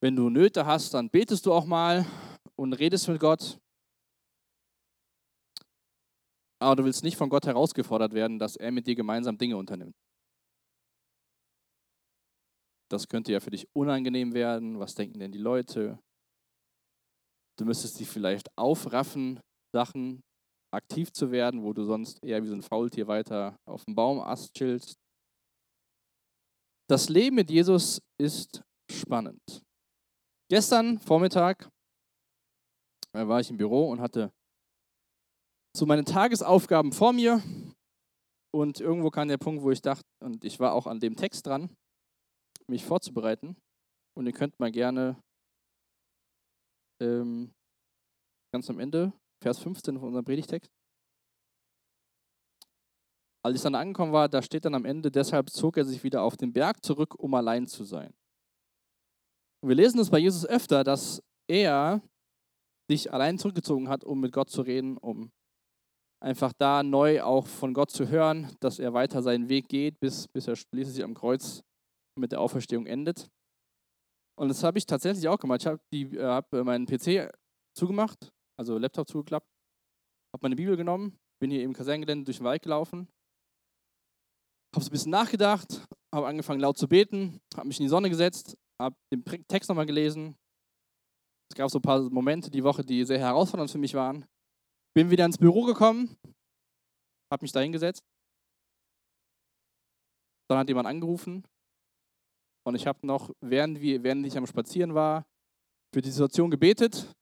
Wenn 0.00 0.14
du 0.14 0.30
Nöte 0.30 0.64
hast, 0.64 0.94
dann 0.94 1.10
betest 1.10 1.46
du 1.46 1.52
auch 1.52 1.64
mal 1.64 2.06
und 2.56 2.74
redest 2.74 3.08
mit 3.08 3.20
Gott. 3.20 3.58
Aber 6.60 6.76
du 6.76 6.84
willst 6.84 7.02
nicht 7.02 7.16
von 7.16 7.28
Gott 7.28 7.44
herausgefordert 7.44 8.12
werden, 8.14 8.38
dass 8.38 8.54
er 8.54 8.70
mit 8.70 8.86
dir 8.86 8.94
gemeinsam 8.94 9.36
Dinge 9.36 9.56
unternimmt. 9.56 9.96
Das 12.88 13.08
könnte 13.08 13.32
ja 13.32 13.40
für 13.40 13.50
dich 13.50 13.66
unangenehm 13.74 14.32
werden. 14.32 14.78
Was 14.78 14.94
denken 14.94 15.18
denn 15.18 15.32
die 15.32 15.38
Leute? 15.38 15.98
Du 17.58 17.64
müsstest 17.64 17.98
dich 17.98 18.08
vielleicht 18.08 18.46
aufraffen, 18.56 19.40
Sachen 19.74 20.22
aktiv 20.72 21.12
zu 21.12 21.30
werden, 21.30 21.62
wo 21.62 21.72
du 21.72 21.84
sonst 21.84 22.22
eher 22.24 22.42
wie 22.42 22.48
so 22.48 22.54
ein 22.54 22.62
Faultier 22.62 23.06
weiter 23.06 23.56
auf 23.66 23.84
dem 23.84 23.94
Baumast 23.94 24.54
chillst. 24.54 24.96
Das 26.88 27.08
Leben 27.08 27.36
mit 27.36 27.50
Jesus 27.50 28.00
ist 28.20 28.62
spannend. 28.90 29.62
Gestern 30.50 30.98
Vormittag 30.98 31.68
Da 33.14 33.28
war 33.28 33.40
ich 33.40 33.50
im 33.50 33.56
Büro 33.56 33.90
und 33.90 34.00
hatte 34.00 34.32
so 35.76 35.86
meine 35.86 36.04
Tagesaufgaben 36.04 36.92
vor 36.92 37.12
mir. 37.12 37.42
Und 38.54 38.80
irgendwo 38.80 39.10
kam 39.10 39.28
der 39.28 39.38
Punkt, 39.38 39.62
wo 39.62 39.70
ich 39.70 39.80
dachte, 39.80 40.04
und 40.22 40.44
ich 40.44 40.60
war 40.60 40.74
auch 40.74 40.86
an 40.86 41.00
dem 41.00 41.16
Text 41.16 41.46
dran, 41.46 41.74
mich 42.68 42.84
vorzubereiten. 42.84 43.56
Und 44.14 44.26
ihr 44.26 44.32
könnt 44.32 44.58
mal 44.60 44.70
gerne 44.70 45.18
ähm, 47.00 47.50
ganz 48.52 48.68
am 48.68 48.78
Ende, 48.78 49.12
Vers 49.42 49.58
15 49.58 49.98
von 49.98 50.08
unserem 50.08 50.24
Predigtext. 50.24 50.70
Als 53.44 53.56
ich 53.56 53.62
dann 53.62 53.74
angekommen 53.74 54.12
war, 54.12 54.28
da 54.28 54.40
steht 54.40 54.64
dann 54.64 54.74
am 54.74 54.84
Ende, 54.84 55.10
deshalb 55.10 55.50
zog 55.50 55.76
er 55.76 55.84
sich 55.84 56.04
wieder 56.04 56.22
auf 56.22 56.36
den 56.36 56.52
Berg 56.52 56.84
zurück, 56.84 57.14
um 57.18 57.34
allein 57.34 57.66
zu 57.66 57.84
sein. 57.84 58.14
Und 59.62 59.68
wir 59.68 59.76
lesen 59.76 59.98
es 60.00 60.10
bei 60.10 60.18
Jesus 60.18 60.46
öfter, 60.46 60.84
dass 60.84 61.22
er 61.48 62.02
sich 62.88 63.12
allein 63.12 63.38
zurückgezogen 63.38 63.88
hat, 63.88 64.04
um 64.04 64.20
mit 64.20 64.32
Gott 64.32 64.50
zu 64.50 64.62
reden, 64.62 64.96
um 64.96 65.32
einfach 66.20 66.52
da 66.52 66.82
neu 66.82 67.22
auch 67.22 67.46
von 67.46 67.74
Gott 67.74 67.90
zu 67.90 68.08
hören, 68.08 68.54
dass 68.60 68.78
er 68.78 68.92
weiter 68.94 69.22
seinen 69.22 69.48
Weg 69.48 69.68
geht, 69.68 69.98
bis, 69.98 70.28
bis 70.28 70.46
er 70.46 70.56
schließlich 70.56 71.02
am 71.02 71.14
Kreuz 71.14 71.62
mit 72.18 72.32
der 72.32 72.40
Auferstehung 72.40 72.86
endet. 72.86 73.28
Und 74.38 74.48
das 74.48 74.62
habe 74.62 74.78
ich 74.78 74.86
tatsächlich 74.86 75.28
auch 75.28 75.38
gemacht. 75.38 75.62
Ich 75.62 75.66
habe 75.66 75.82
äh, 75.92 76.22
hab 76.22 76.52
meinen 76.52 76.86
PC 76.86 77.30
zugemacht, 77.76 78.32
also 78.62 78.78
Laptop 78.78 79.08
zugeklappt, 79.08 79.48
habe 80.32 80.42
meine 80.42 80.56
Bibel 80.56 80.76
genommen, 80.76 81.18
bin 81.40 81.50
hier 81.50 81.64
im 81.64 81.72
Kaserngelände 81.72 82.24
durch 82.24 82.36
den 82.36 82.44
Wald 82.44 82.62
gelaufen, 82.62 83.08
habe 84.72 84.84
so 84.84 84.88
ein 84.88 84.92
bisschen 84.92 85.10
nachgedacht, 85.10 85.84
habe 86.14 86.28
angefangen 86.28 86.60
laut 86.60 86.78
zu 86.78 86.88
beten, 86.88 87.40
habe 87.56 87.66
mich 87.66 87.80
in 87.80 87.86
die 87.86 87.90
Sonne 87.90 88.08
gesetzt, 88.08 88.56
habe 88.80 88.94
den 89.12 89.24
Text 89.48 89.68
nochmal 89.68 89.86
gelesen. 89.86 90.36
Es 91.50 91.56
gab 91.56 91.70
so 91.70 91.78
ein 91.78 91.82
paar 91.82 92.02
Momente 92.02 92.50
die 92.50 92.62
Woche, 92.62 92.84
die 92.84 93.04
sehr 93.04 93.18
herausfordernd 93.18 93.70
für 93.70 93.78
mich 93.78 93.94
waren. 93.94 94.24
Bin 94.94 95.10
wieder 95.10 95.26
ins 95.26 95.38
Büro 95.38 95.64
gekommen, 95.64 96.16
habe 97.32 97.42
mich 97.42 97.52
da 97.52 97.60
hingesetzt. 97.60 98.04
Dann 100.48 100.58
hat 100.58 100.68
jemand 100.68 100.86
angerufen 100.86 101.44
und 102.64 102.76
ich 102.76 102.86
habe 102.86 103.04
noch, 103.04 103.30
während, 103.40 103.80
wir, 103.80 104.04
während 104.04 104.24
ich 104.24 104.36
am 104.36 104.46
Spazieren 104.46 104.94
war, 104.94 105.24
für 105.92 106.00
die 106.00 106.10
Situation 106.10 106.50
gebetet 106.50 107.12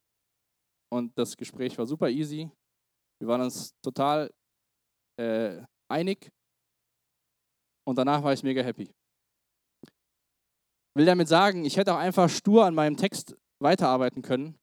und 0.92 1.16
das 1.16 1.36
Gespräch 1.36 1.76
war 1.78 1.86
super 1.86 2.08
easy. 2.08 2.50
Wir 3.20 3.28
waren 3.28 3.42
uns 3.42 3.72
total 3.82 4.30
äh, 5.18 5.62
einig 5.90 6.30
und 7.86 7.96
danach 7.96 8.22
war 8.22 8.32
ich 8.32 8.42
mega 8.42 8.62
happy. 8.62 8.90
Will 10.96 11.06
damit 11.06 11.28
sagen, 11.28 11.64
ich 11.64 11.76
hätte 11.76 11.94
auch 11.94 11.98
einfach 11.98 12.28
stur 12.28 12.64
an 12.64 12.74
meinem 12.74 12.96
Text 12.96 13.36
weiterarbeiten 13.62 14.22
können 14.22 14.58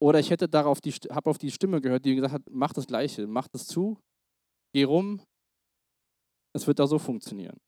oder 0.00 0.20
ich 0.20 0.30
hätte 0.30 0.48
darauf 0.48 0.80
die, 0.80 0.92
habe 0.92 1.30
auf 1.30 1.38
die 1.38 1.50
Stimme 1.50 1.80
gehört, 1.80 2.04
die 2.04 2.14
gesagt 2.14 2.34
hat, 2.34 2.42
mach 2.50 2.72
das 2.72 2.86
Gleiche, 2.86 3.26
mach 3.26 3.48
das 3.48 3.66
zu, 3.66 3.98
geh 4.72 4.84
rum, 4.84 5.22
es 6.54 6.66
wird 6.66 6.78
da 6.78 6.86
so 6.86 6.98
funktionieren. 6.98 7.58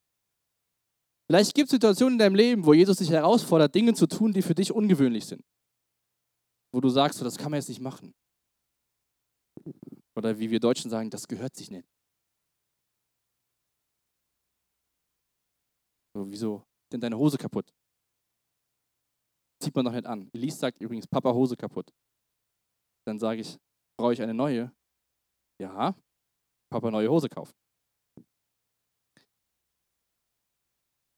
Vielleicht 1.29 1.55
gibt 1.55 1.67
es 1.67 1.71
Situationen 1.71 2.15
in 2.15 2.19
deinem 2.19 2.35
Leben, 2.35 2.67
wo 2.67 2.75
Jesus 2.75 2.99
dich 2.99 3.11
herausfordert, 3.11 3.75
Dinge 3.75 3.95
zu 3.95 4.07
tun, 4.07 4.33
die 4.33 4.43
für 4.43 4.55
dich 4.55 4.73
ungewöhnlich 4.73 5.27
sind. 5.27 5.45
Wo 6.73 6.81
du 6.81 6.89
sagst, 6.89 7.21
das 7.21 7.37
kann 7.37 7.51
man 7.51 7.59
jetzt 7.59 7.69
nicht 7.69 7.81
machen. 7.81 8.15
Oder 10.17 10.39
wie 10.39 10.51
wir 10.51 10.61
Deutschen 10.61 10.91
sagen, 10.91 11.11
das 11.11 11.27
gehört 11.27 11.57
sich 11.57 11.71
nicht. 11.71 11.89
So, 16.15 16.31
wieso 16.31 16.65
denn 16.93 17.01
deine 17.01 17.17
Hose 17.17 17.39
kaputt? 17.39 17.73
Zieht 19.63 19.75
man 19.75 19.85
doch 19.85 19.93
nicht 19.93 20.07
an. 20.07 20.29
Elise 20.33 20.59
sagt 20.59 20.81
übrigens, 20.81 21.07
Papa, 21.07 21.33
Hose 21.33 21.57
kaputt. 21.57 21.93
Dann 23.07 23.19
sage 23.19 23.41
ich, 23.41 23.59
brauche 23.99 24.13
ich 24.13 24.23
eine 24.23 24.35
neue? 24.35 24.73
Ja, 25.61 25.95
Papa 26.73 26.91
neue 26.91 27.11
Hose 27.11 27.29
kaufen. 27.29 27.55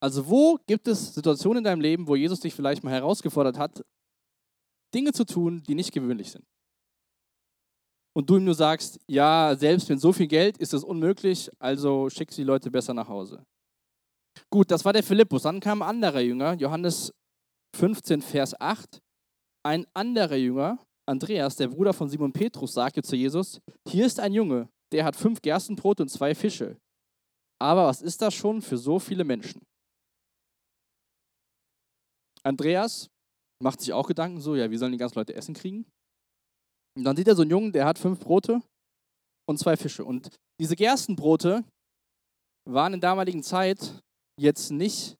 Also 0.01 0.27
wo 0.27 0.59
gibt 0.67 0.87
es 0.87 1.13
Situationen 1.13 1.59
in 1.59 1.63
deinem 1.63 1.79
Leben, 1.79 2.07
wo 2.07 2.15
Jesus 2.15 2.41
dich 2.41 2.53
vielleicht 2.53 2.83
mal 2.83 2.91
herausgefordert 2.91 3.57
hat, 3.57 3.85
Dinge 4.93 5.11
zu 5.11 5.25
tun, 5.25 5.63
die 5.63 5.75
nicht 5.75 5.91
gewöhnlich 5.91 6.31
sind? 6.31 6.45
Und 8.15 8.29
du 8.29 8.37
ihm 8.37 8.43
nur 8.43 8.53
sagst, 8.53 8.99
ja, 9.07 9.55
selbst 9.57 9.89
mit 9.89 9.99
so 9.99 10.13
viel 10.13 10.27
Geld 10.27 10.57
ist 10.57 10.73
es 10.73 10.83
unmöglich, 10.83 11.49
also 11.59 12.09
schick 12.09 12.29
die 12.29 12.43
Leute 12.43 12.69
besser 12.69 12.93
nach 12.93 13.07
Hause. 13.07 13.43
Gut, 14.51 14.69
das 14.69 14.85
war 14.85 14.93
der 14.93 15.03
Philippus. 15.03 15.43
Dann 15.43 15.59
kam 15.59 15.81
ein 15.81 15.89
anderer 15.89 16.21
Jünger, 16.21 16.53
Johannes 16.53 17.11
15, 17.75 18.21
Vers 18.21 18.59
8. 18.59 19.01
Ein 19.65 19.85
anderer 19.93 20.35
Jünger, 20.35 20.77
Andreas, 21.07 21.55
der 21.55 21.69
Bruder 21.69 21.93
von 21.93 22.09
Simon 22.09 22.33
Petrus, 22.33 22.73
sagte 22.73 23.01
zu 23.01 23.15
Jesus, 23.15 23.59
hier 23.87 24.05
ist 24.05 24.19
ein 24.19 24.33
Junge, 24.33 24.69
der 24.91 25.05
hat 25.05 25.15
fünf 25.15 25.41
Gerstenbrot 25.41 26.01
und 26.01 26.09
zwei 26.09 26.35
Fische. 26.35 26.77
Aber 27.59 27.87
was 27.87 28.01
ist 28.01 28.21
das 28.21 28.33
schon 28.33 28.61
für 28.61 28.77
so 28.77 28.99
viele 28.99 29.23
Menschen? 29.23 29.61
Andreas 32.43 33.09
macht 33.63 33.79
sich 33.79 33.93
auch 33.93 34.07
Gedanken 34.07 34.41
so, 34.41 34.55
ja, 34.55 34.69
wie 34.69 34.77
sollen 34.77 34.91
die 34.91 34.97
ganzen 34.97 35.17
Leute 35.17 35.33
Essen 35.33 35.55
kriegen? 35.55 35.85
Und 36.97 37.05
dann 37.05 37.15
sieht 37.15 37.27
er 37.27 37.35
so 37.35 37.41
einen 37.41 37.51
Jungen, 37.51 37.71
der 37.71 37.85
hat 37.85 37.97
fünf 37.97 38.19
Brote 38.19 38.61
und 39.49 39.57
zwei 39.57 39.75
Fische. 39.77 40.05
Und 40.05 40.35
diese 40.59 40.75
Gerstenbrote 40.75 41.63
waren 42.69 42.93
in 42.93 43.01
damaligen 43.01 43.41
Zeit 43.41 43.99
jetzt 44.39 44.71
nicht 44.71 45.15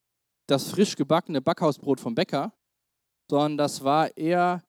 das 0.47 0.69
frisch 0.69 0.95
gebackene 0.95 1.41
Backhausbrot 1.41 1.99
vom 1.99 2.15
Bäcker, 2.15 2.53
sondern 3.31 3.57
das 3.57 3.83
war 3.83 4.15
eher 4.17 4.61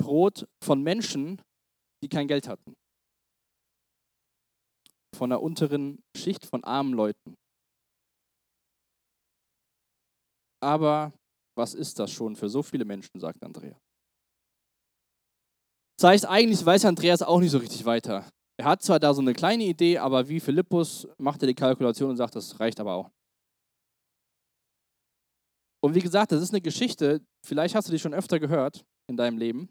Brot 0.00 0.48
von 0.64 0.82
Menschen, 0.82 1.40
die 2.02 2.08
kein 2.08 2.26
Geld 2.26 2.48
hatten. 2.48 2.74
Von 5.14 5.30
der 5.30 5.42
unteren 5.42 6.02
Schicht 6.16 6.46
von 6.46 6.64
armen 6.64 6.94
Leuten. 6.94 7.34
Aber 10.60 11.12
was 11.56 11.74
ist 11.74 11.98
das 11.98 12.10
schon 12.10 12.36
für 12.36 12.48
so 12.48 12.62
viele 12.62 12.84
Menschen, 12.84 13.20
sagt 13.20 13.42
Andreas. 13.42 13.80
Das 15.98 16.10
heißt, 16.10 16.26
eigentlich 16.26 16.64
weiß 16.64 16.84
Andreas 16.84 17.22
auch 17.22 17.40
nicht 17.40 17.50
so 17.50 17.58
richtig 17.58 17.84
weiter. 17.84 18.28
Er 18.58 18.66
hat 18.66 18.82
zwar 18.82 18.98
da 18.98 19.14
so 19.14 19.20
eine 19.20 19.32
kleine 19.32 19.64
Idee, 19.64 19.98
aber 19.98 20.28
wie 20.28 20.40
Philippus 20.40 21.06
macht 21.18 21.42
er 21.42 21.48
die 21.48 21.54
Kalkulation 21.54 22.10
und 22.10 22.16
sagt, 22.16 22.34
das 22.34 22.58
reicht 22.60 22.80
aber 22.80 22.94
auch. 22.94 23.10
Und 25.84 25.94
wie 25.94 26.00
gesagt, 26.00 26.32
das 26.32 26.42
ist 26.42 26.50
eine 26.50 26.60
Geschichte, 26.60 27.24
vielleicht 27.44 27.74
hast 27.74 27.88
du 27.88 27.92
die 27.92 27.98
schon 27.98 28.14
öfter 28.14 28.38
gehört 28.38 28.84
in 29.08 29.16
deinem 29.16 29.38
Leben. 29.38 29.68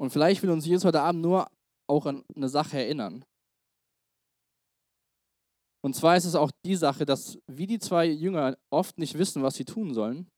Und 0.00 0.10
vielleicht 0.10 0.42
will 0.42 0.50
uns 0.50 0.64
Jesus 0.64 0.84
heute 0.84 1.02
Abend 1.02 1.22
nur 1.22 1.46
auch 1.88 2.06
an 2.06 2.24
eine 2.34 2.48
Sache 2.48 2.78
erinnern. 2.78 3.24
Und 5.84 5.94
zwar 5.94 6.16
ist 6.16 6.24
es 6.24 6.34
auch 6.34 6.50
die 6.64 6.74
Sache, 6.74 7.04
dass 7.04 7.38
wie 7.46 7.66
die 7.66 7.78
zwei 7.78 8.06
Jünger 8.06 8.58
oft 8.70 8.98
nicht 8.98 9.16
wissen, 9.16 9.42
was 9.42 9.54
sie 9.54 9.64
tun 9.64 9.94
sollen. 9.94 10.28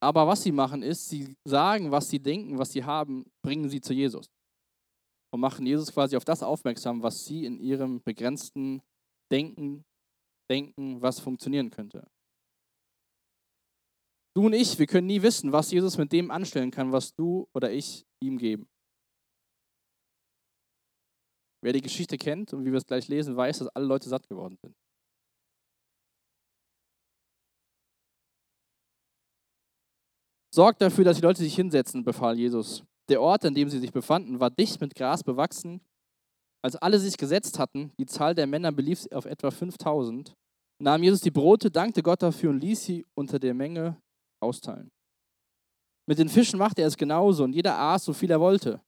Aber 0.00 0.26
was 0.26 0.42
sie 0.42 0.52
machen 0.52 0.82
ist, 0.82 1.08
sie 1.08 1.36
sagen, 1.44 1.90
was 1.90 2.08
sie 2.08 2.20
denken, 2.20 2.58
was 2.58 2.72
sie 2.72 2.84
haben, 2.84 3.30
bringen 3.42 3.68
sie 3.68 3.80
zu 3.80 3.92
Jesus. 3.92 4.30
Und 5.32 5.40
machen 5.40 5.66
Jesus 5.66 5.92
quasi 5.92 6.16
auf 6.16 6.24
das 6.24 6.42
aufmerksam, 6.42 7.02
was 7.02 7.24
sie 7.24 7.44
in 7.44 7.58
ihrem 7.58 8.02
begrenzten 8.02 8.82
Denken 9.30 9.84
denken, 10.50 11.00
was 11.02 11.20
funktionieren 11.20 11.70
könnte. 11.70 12.08
Du 14.34 14.46
und 14.46 14.52
ich, 14.52 14.78
wir 14.78 14.86
können 14.86 15.06
nie 15.06 15.22
wissen, 15.22 15.52
was 15.52 15.70
Jesus 15.70 15.98
mit 15.98 16.12
dem 16.12 16.30
anstellen 16.30 16.70
kann, 16.70 16.92
was 16.92 17.14
du 17.14 17.48
oder 17.54 17.72
ich 17.72 18.06
ihm 18.20 18.38
geben. 18.38 18.68
Wer 21.60 21.72
die 21.72 21.80
Geschichte 21.80 22.16
kennt 22.16 22.52
und 22.52 22.64
wie 22.64 22.70
wir 22.70 22.78
es 22.78 22.86
gleich 22.86 23.08
lesen, 23.08 23.36
weiß, 23.36 23.58
dass 23.58 23.68
alle 23.68 23.86
Leute 23.86 24.08
satt 24.08 24.28
geworden 24.28 24.56
sind. 24.62 24.74
Sorgt 30.54 30.80
dafür, 30.80 31.04
dass 31.04 31.16
die 31.16 31.22
Leute 31.22 31.42
sich 31.42 31.54
hinsetzen, 31.54 32.04
befahl 32.04 32.38
Jesus. 32.38 32.84
Der 33.08 33.20
Ort, 33.20 33.44
an 33.44 33.54
dem 33.54 33.68
sie 33.68 33.78
sich 33.78 33.92
befanden, 33.92 34.40
war 34.40 34.50
dicht 34.50 34.80
mit 34.80 34.94
Gras 34.94 35.22
bewachsen. 35.22 35.80
Als 36.62 36.76
alle 36.76 36.98
sich 36.98 37.16
gesetzt 37.16 37.58
hatten, 37.58 37.92
die 37.98 38.06
Zahl 38.06 38.34
der 38.34 38.46
Männer 38.46 38.72
belief 38.72 39.06
auf 39.12 39.24
etwa 39.24 39.50
5000, 39.50 40.34
nahm 40.80 41.02
Jesus 41.02 41.20
die 41.20 41.30
Brote, 41.30 41.70
dankte 41.70 42.02
Gott 42.02 42.22
dafür 42.22 42.50
und 42.50 42.60
ließ 42.60 42.84
sie 42.84 43.06
unter 43.14 43.38
der 43.38 43.54
Menge 43.54 44.00
austeilen. 44.40 44.90
Mit 46.06 46.18
den 46.18 46.28
Fischen 46.28 46.58
machte 46.58 46.82
er 46.82 46.88
es 46.88 46.96
genauso 46.96 47.44
und 47.44 47.52
jeder 47.52 47.78
aß, 47.78 48.04
so 48.04 48.12
viel 48.12 48.30
er 48.30 48.40
wollte. 48.40 48.80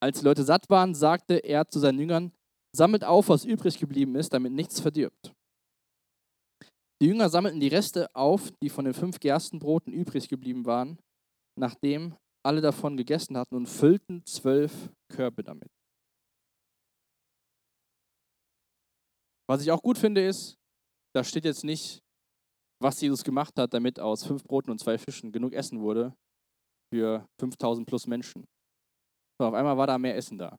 Als 0.00 0.20
die 0.20 0.24
Leute 0.24 0.44
satt 0.44 0.68
waren, 0.70 0.94
sagte 0.94 1.36
er 1.38 1.68
zu 1.68 1.78
seinen 1.78 1.98
Jüngern, 1.98 2.32
sammelt 2.74 3.04
auf, 3.04 3.28
was 3.28 3.44
übrig 3.44 3.78
geblieben 3.78 4.14
ist, 4.14 4.32
damit 4.32 4.52
nichts 4.52 4.80
verdirbt. 4.80 5.32
Die 7.00 7.06
Jünger 7.06 7.28
sammelten 7.28 7.60
die 7.60 7.68
Reste 7.68 8.14
auf, 8.14 8.50
die 8.62 8.68
von 8.68 8.84
den 8.84 8.94
fünf 8.94 9.20
Gerstenbroten 9.20 9.92
übrig 9.92 10.28
geblieben 10.28 10.66
waren, 10.66 10.98
nachdem 11.58 12.16
alle 12.44 12.60
davon 12.60 12.96
gegessen 12.96 13.36
hatten 13.36 13.56
und 13.56 13.66
füllten 13.66 14.24
zwölf 14.24 14.90
Körbe 15.08 15.42
damit. 15.42 15.70
Was 19.48 19.62
ich 19.62 19.70
auch 19.70 19.82
gut 19.82 19.96
finde, 19.96 20.26
ist, 20.26 20.56
da 21.14 21.24
steht 21.24 21.44
jetzt 21.44 21.64
nicht, 21.64 22.02
was 22.80 23.00
Jesus 23.00 23.24
gemacht 23.24 23.58
hat, 23.58 23.72
damit 23.74 23.98
aus 23.98 24.24
fünf 24.24 24.44
Broten 24.44 24.70
und 24.70 24.78
zwei 24.78 24.98
Fischen 24.98 25.32
genug 25.32 25.52
Essen 25.52 25.80
wurde, 25.80 26.14
für 26.92 27.26
5000 27.40 27.86
plus 27.86 28.06
Menschen. 28.06 28.46
Und 29.38 29.46
auf 29.46 29.54
einmal 29.54 29.76
war 29.76 29.86
da 29.86 29.98
mehr 29.98 30.16
Essen 30.16 30.36
da. 30.36 30.58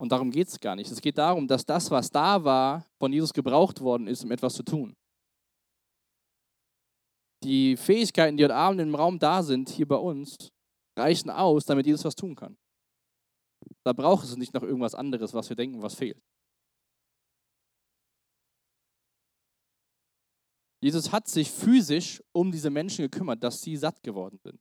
Und 0.00 0.10
darum 0.10 0.30
geht 0.30 0.48
es 0.48 0.58
gar 0.58 0.74
nicht. 0.74 0.90
Es 0.90 1.00
geht 1.00 1.18
darum, 1.18 1.46
dass 1.46 1.64
das, 1.64 1.90
was 1.90 2.10
da 2.10 2.42
war, 2.42 2.86
von 2.98 3.12
Jesus 3.12 3.32
gebraucht 3.32 3.80
worden 3.80 4.08
ist, 4.08 4.24
um 4.24 4.32
etwas 4.32 4.54
zu 4.54 4.64
tun. 4.64 4.96
Die 7.44 7.76
Fähigkeiten, 7.76 8.36
die 8.36 8.44
heute 8.44 8.54
Abend 8.54 8.80
im 8.80 8.94
Raum 8.94 9.18
da 9.18 9.42
sind, 9.42 9.68
hier 9.68 9.86
bei 9.86 9.96
uns, 9.96 10.50
reichen 10.98 11.30
aus, 11.30 11.64
damit 11.64 11.86
Jesus 11.86 12.04
was 12.04 12.14
tun 12.14 12.34
kann. 12.34 12.56
Da 13.84 13.92
braucht 13.92 14.24
es 14.24 14.36
nicht 14.36 14.54
noch 14.54 14.62
irgendwas 14.62 14.94
anderes, 14.94 15.34
was 15.34 15.48
wir 15.48 15.56
denken, 15.56 15.82
was 15.82 15.94
fehlt. 15.94 16.20
Jesus 20.80 21.12
hat 21.12 21.28
sich 21.28 21.50
physisch 21.50 22.20
um 22.32 22.50
diese 22.50 22.70
Menschen 22.70 23.02
gekümmert, 23.02 23.42
dass 23.42 23.62
sie 23.62 23.76
satt 23.76 24.02
geworden 24.02 24.38
sind. 24.42 24.60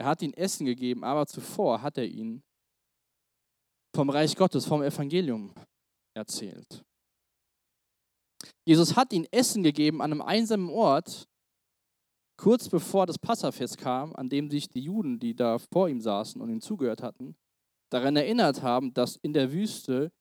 Er 0.00 0.06
hat 0.06 0.22
ihnen 0.22 0.34
Essen 0.34 0.64
gegeben, 0.64 1.04
aber 1.04 1.26
zuvor 1.26 1.82
hat 1.82 1.98
er 1.98 2.06
ihnen 2.06 2.42
vom 3.94 4.10
Reich 4.10 4.36
Gottes, 4.36 4.64
vom 4.64 4.82
Evangelium 4.82 5.52
erzählt. 6.16 6.84
Jesus 8.64 8.94
hat 8.94 9.12
ihnen 9.12 9.26
Essen 9.32 9.62
gegeben 9.62 10.00
an 10.00 10.12
einem 10.12 10.22
einsamen 10.22 10.70
Ort, 10.70 11.28
kurz 12.36 12.68
bevor 12.68 13.06
das 13.06 13.18
Passafest 13.18 13.78
kam, 13.78 14.14
an 14.14 14.28
dem 14.28 14.50
sich 14.50 14.68
die 14.68 14.82
Juden, 14.82 15.18
die 15.18 15.34
da 15.34 15.58
vor 15.58 15.88
ihm 15.88 16.00
saßen 16.00 16.40
und 16.40 16.48
ihm 16.48 16.60
zugehört 16.60 17.02
hatten, 17.02 17.36
daran 17.90 18.14
erinnert 18.14 18.62
haben, 18.62 18.94
dass 18.94 19.16
in 19.16 19.32
der 19.32 19.52
Wüste 19.52 20.12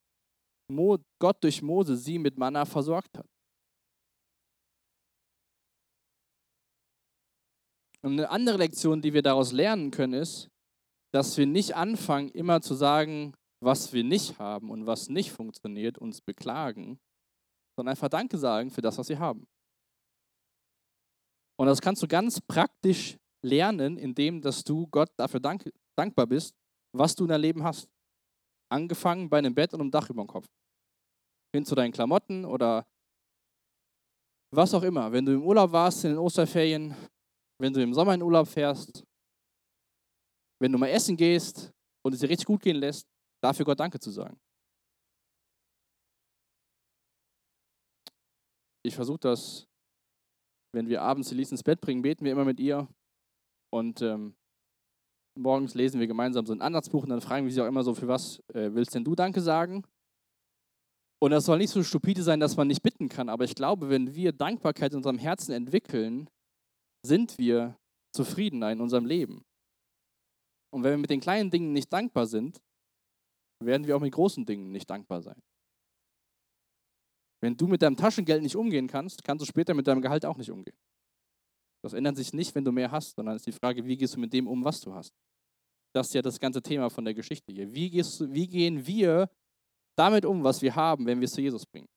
Gott 1.19 1.43
durch 1.43 1.61
Mose 1.61 1.95
sie 1.95 2.17
mit 2.17 2.37
Manna 2.37 2.65
versorgt 2.65 3.17
hat. 3.17 3.27
Und 8.03 8.13
eine 8.13 8.29
andere 8.29 8.57
Lektion, 8.57 9.01
die 9.01 9.13
wir 9.13 9.21
daraus 9.21 9.51
lernen 9.51 9.91
können, 9.91 10.13
ist, 10.13 10.49
dass 11.13 11.37
wir 11.37 11.45
nicht 11.45 11.75
anfangen, 11.75 12.29
immer 12.29 12.61
zu 12.61 12.73
sagen, 12.73 13.33
was 13.59 13.91
wir 13.93 14.03
nicht 14.03 14.37
haben 14.39 14.69
und 14.69 14.85
was 14.85 15.09
nicht 15.09 15.31
funktioniert, 15.31 15.97
uns 15.97 16.21
beklagen, 16.21 16.99
sondern 17.75 17.91
einfach 17.93 18.09
Danke 18.09 18.37
sagen 18.37 18.69
für 18.69 18.81
das, 18.81 18.97
was 18.97 19.09
wir 19.09 19.19
haben. 19.19 19.47
Und 21.59 21.67
das 21.67 21.81
kannst 21.81 22.03
du 22.03 22.07
ganz 22.07 22.39
praktisch 22.39 23.17
lernen, 23.43 23.97
indem 23.97 24.41
dass 24.41 24.63
du 24.63 24.87
Gott 24.87 25.09
dafür 25.17 25.39
dank 25.39 25.69
dankbar 25.97 26.27
bist, 26.27 26.55
was 26.95 27.15
du 27.15 27.23
in 27.23 27.29
deinem 27.29 27.41
Leben 27.41 27.63
hast. 27.63 27.89
Angefangen 28.69 29.29
bei 29.29 29.39
einem 29.39 29.55
Bett 29.55 29.73
und 29.73 29.81
einem 29.81 29.91
Dach 29.91 30.09
über 30.09 30.23
dem 30.23 30.27
Kopf. 30.27 30.45
Hin 31.55 31.65
zu 31.65 31.73
deinen 31.73 31.91
Klamotten 31.91 32.45
oder 32.45 32.85
was 34.53 34.73
auch 34.73 34.83
immer. 34.83 35.11
Wenn 35.11 35.25
du 35.25 35.33
im 35.33 35.43
Urlaub 35.43 35.71
warst 35.71 36.03
in 36.03 36.11
den 36.11 36.19
Osterferien, 36.19 36.95
wenn 37.59 37.73
du 37.73 37.81
im 37.81 37.93
Sommer 37.93 38.13
in 38.13 38.21
Urlaub 38.21 38.47
fährst, 38.47 39.03
wenn 40.59 40.71
du 40.71 40.77
mal 40.77 40.87
essen 40.87 41.17
gehst 41.17 41.71
und 42.03 42.13
es 42.13 42.19
dir 42.19 42.29
richtig 42.29 42.45
gut 42.45 42.61
gehen 42.61 42.77
lässt, 42.77 43.07
dafür 43.41 43.65
Gott 43.65 43.79
Danke 43.79 43.99
zu 43.99 44.11
sagen. 44.11 44.39
Ich 48.83 48.95
versuche 48.95 49.19
das, 49.19 49.67
wenn 50.73 50.87
wir 50.87 51.01
abends 51.01 51.31
Elise 51.31 51.51
ins 51.51 51.63
Bett 51.63 51.81
bringen, 51.81 52.01
beten 52.01 52.23
wir 52.23 52.31
immer 52.31 52.45
mit 52.45 52.59
ihr 52.59 52.87
und 53.71 54.01
ähm, 54.01 54.35
morgens 55.37 55.73
lesen 55.73 55.99
wir 55.99 56.07
gemeinsam 56.07 56.45
so 56.45 56.53
ein 56.53 56.61
Andachtsbuch 56.61 57.03
und 57.03 57.09
dann 57.09 57.21
fragen 57.21 57.45
wir 57.45 57.53
sie 57.53 57.61
auch 57.61 57.67
immer 57.67 57.83
so, 57.83 57.93
für 57.93 58.07
was 58.07 58.39
äh, 58.53 58.73
willst 58.73 58.95
denn 58.95 59.03
du 59.03 59.15
Danke 59.15 59.41
sagen? 59.41 59.83
Und 61.19 61.31
das 61.31 61.45
soll 61.45 61.57
nicht 61.57 61.71
so 61.71 61.83
stupide 61.83 62.21
sein, 62.21 62.39
dass 62.39 62.57
man 62.57 62.67
nicht 62.67 62.83
bitten 62.83 63.09
kann, 63.09 63.29
aber 63.29 63.43
ich 63.43 63.55
glaube, 63.55 63.89
wenn 63.89 64.13
wir 64.15 64.31
Dankbarkeit 64.31 64.91
in 64.91 64.97
unserem 64.97 65.17
Herzen 65.17 65.51
entwickeln, 65.51 66.29
sind 67.07 67.37
wir 67.37 67.77
zufriedener 68.13 68.71
in 68.71 68.81
unserem 68.81 69.05
Leben. 69.05 69.43
Und 70.73 70.83
wenn 70.83 70.91
wir 70.91 70.97
mit 70.97 71.09
den 71.09 71.21
kleinen 71.21 71.49
Dingen 71.49 71.73
nicht 71.73 71.91
dankbar 71.91 72.27
sind, 72.27 72.61
werden 73.63 73.87
wir 73.87 73.95
auch 73.95 74.01
mit 74.01 74.13
großen 74.13 74.45
Dingen 74.45 74.71
nicht 74.71 74.89
dankbar 74.89 75.21
sein. 75.21 75.41
Wenn 77.41 77.55
du 77.55 77.67
mit 77.67 77.81
deinem 77.81 77.95
Taschengeld 77.95 78.41
nicht 78.41 78.55
umgehen 78.55 78.87
kannst, 78.87 79.23
kannst 79.23 79.41
du 79.41 79.45
später 79.45 79.73
mit 79.73 79.87
deinem 79.87 80.01
Gehalt 80.01 80.25
auch 80.25 80.37
nicht 80.37 80.51
umgehen. 80.51 80.77
Das 81.83 81.93
ändert 81.93 82.17
sich 82.17 82.33
nicht, 82.33 82.53
wenn 82.55 82.65
du 82.65 82.71
mehr 82.71 82.91
hast, 82.91 83.15
sondern 83.15 83.35
ist 83.35 83.45
die 83.45 83.51
Frage, 83.51 83.85
wie 83.85 83.95
gehst 83.95 84.15
du 84.15 84.19
mit 84.19 84.33
dem 84.33 84.47
um, 84.47 84.63
was 84.63 84.81
du 84.81 84.93
hast. 84.93 85.13
Das 85.95 86.07
ist 86.07 86.13
ja 86.13 86.21
das 86.21 86.39
ganze 86.39 86.61
Thema 86.61 86.89
von 86.89 87.05
der 87.05 87.13
Geschichte 87.13 87.51
hier. 87.51 87.73
Wie, 87.73 87.89
gehst 87.89 88.21
wie 88.33 88.47
gehen 88.47 88.85
wir 88.85 89.29
damit 89.95 90.25
um, 90.25 90.43
was 90.43 90.61
wir 90.61 90.75
haben, 90.75 91.05
wenn 91.05 91.19
wir 91.19 91.25
es 91.25 91.33
zu 91.33 91.41
Jesus 91.41 91.65
bringen? 91.65 91.87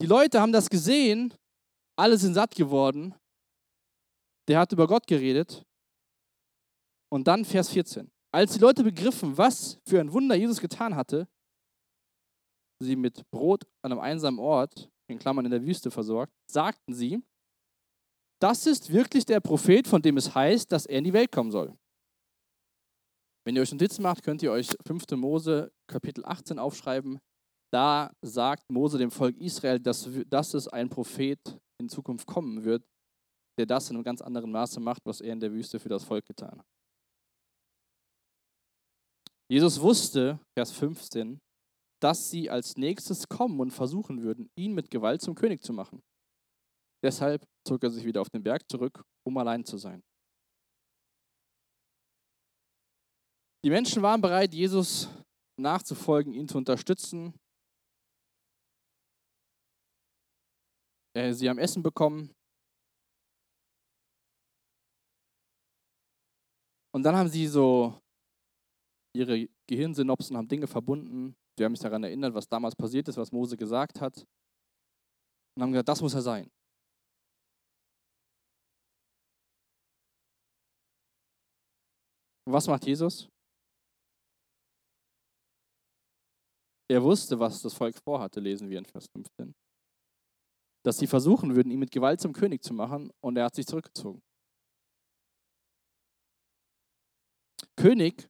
Die 0.00 0.06
Leute 0.06 0.40
haben 0.40 0.52
das 0.52 0.68
gesehen 0.68 1.34
alle 1.98 2.18
sind 2.18 2.34
satt 2.34 2.54
geworden. 2.54 3.14
Der 4.48 4.58
hat 4.58 4.72
über 4.72 4.86
Gott 4.86 5.06
geredet. 5.06 5.64
Und 7.10 7.26
dann 7.26 7.44
Vers 7.44 7.70
14. 7.70 8.10
Als 8.32 8.54
die 8.54 8.60
Leute 8.60 8.84
begriffen, 8.84 9.36
was 9.36 9.78
für 9.86 10.00
ein 10.00 10.12
Wunder 10.12 10.34
Jesus 10.34 10.60
getan 10.60 10.94
hatte, 10.94 11.26
sie 12.82 12.96
mit 12.96 13.28
Brot 13.30 13.64
an 13.82 13.92
einem 13.92 14.00
einsamen 14.00 14.38
Ort, 14.38 14.90
in 15.08 15.18
Klammern 15.18 15.46
in 15.46 15.50
der 15.50 15.64
Wüste 15.64 15.90
versorgt, 15.90 16.32
sagten 16.50 16.92
sie, 16.92 17.22
das 18.40 18.66
ist 18.66 18.92
wirklich 18.92 19.24
der 19.24 19.40
Prophet, 19.40 19.86
von 19.88 20.02
dem 20.02 20.16
es 20.16 20.34
heißt, 20.34 20.70
dass 20.70 20.84
er 20.84 20.98
in 20.98 21.04
die 21.04 21.12
Welt 21.12 21.32
kommen 21.32 21.50
soll. 21.50 21.74
Wenn 23.46 23.56
ihr 23.56 23.62
euch 23.62 23.72
Notizen 23.72 24.02
macht, 24.02 24.22
könnt 24.22 24.42
ihr 24.42 24.52
euch 24.52 24.76
5. 24.84 25.12
Mose 25.12 25.72
Kapitel 25.86 26.24
18 26.24 26.58
aufschreiben. 26.58 27.20
Da 27.72 28.12
sagt 28.20 28.70
Mose 28.70 28.98
dem 28.98 29.10
Volk 29.10 29.36
Israel, 29.38 29.80
dass, 29.80 30.08
dass 30.26 30.54
es 30.54 30.68
ein 30.68 30.88
Prophet 30.88 31.38
in 31.78 31.88
Zukunft 31.88 32.26
kommen 32.26 32.64
wird, 32.64 32.84
der 33.58 33.66
das 33.66 33.90
in 33.90 33.96
einem 33.96 34.04
ganz 34.04 34.20
anderen 34.20 34.50
Maße 34.50 34.80
macht, 34.80 35.02
was 35.04 35.20
er 35.20 35.32
in 35.32 35.40
der 35.40 35.52
Wüste 35.52 35.78
für 35.78 35.88
das 35.88 36.04
Volk 36.04 36.24
getan 36.26 36.58
hat. 36.58 36.66
Jesus 39.48 39.80
wusste, 39.80 40.40
Vers 40.58 40.72
15, 40.72 41.38
dass 42.02 42.30
sie 42.30 42.50
als 42.50 42.76
nächstes 42.76 43.28
kommen 43.28 43.60
und 43.60 43.70
versuchen 43.70 44.22
würden, 44.22 44.50
ihn 44.58 44.74
mit 44.74 44.90
Gewalt 44.90 45.22
zum 45.22 45.34
König 45.34 45.62
zu 45.62 45.72
machen. 45.72 46.02
Deshalb 47.02 47.46
zog 47.66 47.82
er 47.82 47.90
sich 47.90 48.04
wieder 48.04 48.20
auf 48.20 48.30
den 48.30 48.42
Berg 48.42 48.68
zurück, 48.68 49.04
um 49.24 49.36
allein 49.38 49.64
zu 49.64 49.78
sein. 49.78 50.02
Die 53.64 53.70
Menschen 53.70 54.02
waren 54.02 54.20
bereit, 54.20 54.54
Jesus 54.54 55.08
nachzufolgen, 55.58 56.34
ihn 56.34 56.48
zu 56.48 56.58
unterstützen, 56.58 57.34
Äh, 61.16 61.32
sie 61.32 61.48
haben 61.48 61.58
Essen 61.58 61.82
bekommen. 61.82 62.30
Und 66.94 67.02
dann 67.02 67.16
haben 67.16 67.28
sie 67.28 67.46
so 67.46 67.98
ihre 69.14 69.48
Gehirnsynopsen, 69.66 70.36
haben 70.36 70.48
Dinge 70.48 70.66
verbunden. 70.66 71.34
Sie 71.58 71.64
haben 71.64 71.74
sich 71.74 71.82
daran 71.82 72.04
erinnert, 72.04 72.34
was 72.34 72.46
damals 72.48 72.76
passiert 72.76 73.08
ist, 73.08 73.16
was 73.16 73.32
Mose 73.32 73.56
gesagt 73.56 74.00
hat. 74.00 74.26
Und 75.56 75.62
haben 75.62 75.72
gesagt, 75.72 75.88
das 75.88 76.02
muss 76.02 76.14
er 76.14 76.22
sein. 76.22 76.50
Und 82.46 82.52
was 82.52 82.66
macht 82.66 82.86
Jesus? 82.86 83.28
Er 86.88 87.02
wusste, 87.02 87.38
was 87.38 87.62
das 87.62 87.72
Volk 87.72 87.96
vorhatte, 88.04 88.38
lesen 88.38 88.68
wir 88.68 88.78
in 88.78 88.84
Vers 88.84 89.06
15 89.12 89.54
dass 90.86 90.98
sie 90.98 91.08
versuchen 91.08 91.56
würden, 91.56 91.72
ihn 91.72 91.80
mit 91.80 91.90
Gewalt 91.90 92.20
zum 92.20 92.32
König 92.32 92.62
zu 92.62 92.72
machen 92.72 93.10
und 93.20 93.36
er 93.36 93.46
hat 93.46 93.56
sich 93.56 93.66
zurückgezogen. 93.66 94.22
König 97.76 98.28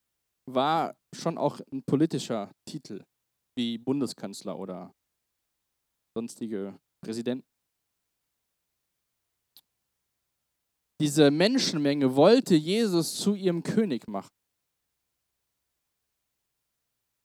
war 0.49 0.97
schon 1.15 1.37
auch 1.37 1.61
ein 1.71 1.83
politischer 1.83 2.51
Titel, 2.67 3.05
wie 3.59 3.77
Bundeskanzler 3.77 4.59
oder 4.59 4.95
sonstige 6.17 6.81
Präsidenten. 7.05 7.47
Diese 10.99 11.31
Menschenmenge 11.31 12.17
wollte 12.17 12.55
Jesus 12.55 13.17
zu 13.17 13.35
ihrem 13.35 13.63
König 13.63 14.09
machen. 14.09 14.31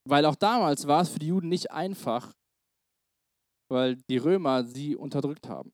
Weil 0.09 0.25
auch 0.25 0.35
damals 0.35 0.87
war 0.87 1.03
es 1.03 1.09
für 1.09 1.19
die 1.19 1.27
Juden 1.27 1.47
nicht 1.47 1.71
einfach, 1.71 2.33
weil 3.71 3.95
die 4.09 4.17
Römer 4.17 4.65
sie 4.65 4.95
unterdrückt 4.95 5.47
haben. 5.47 5.73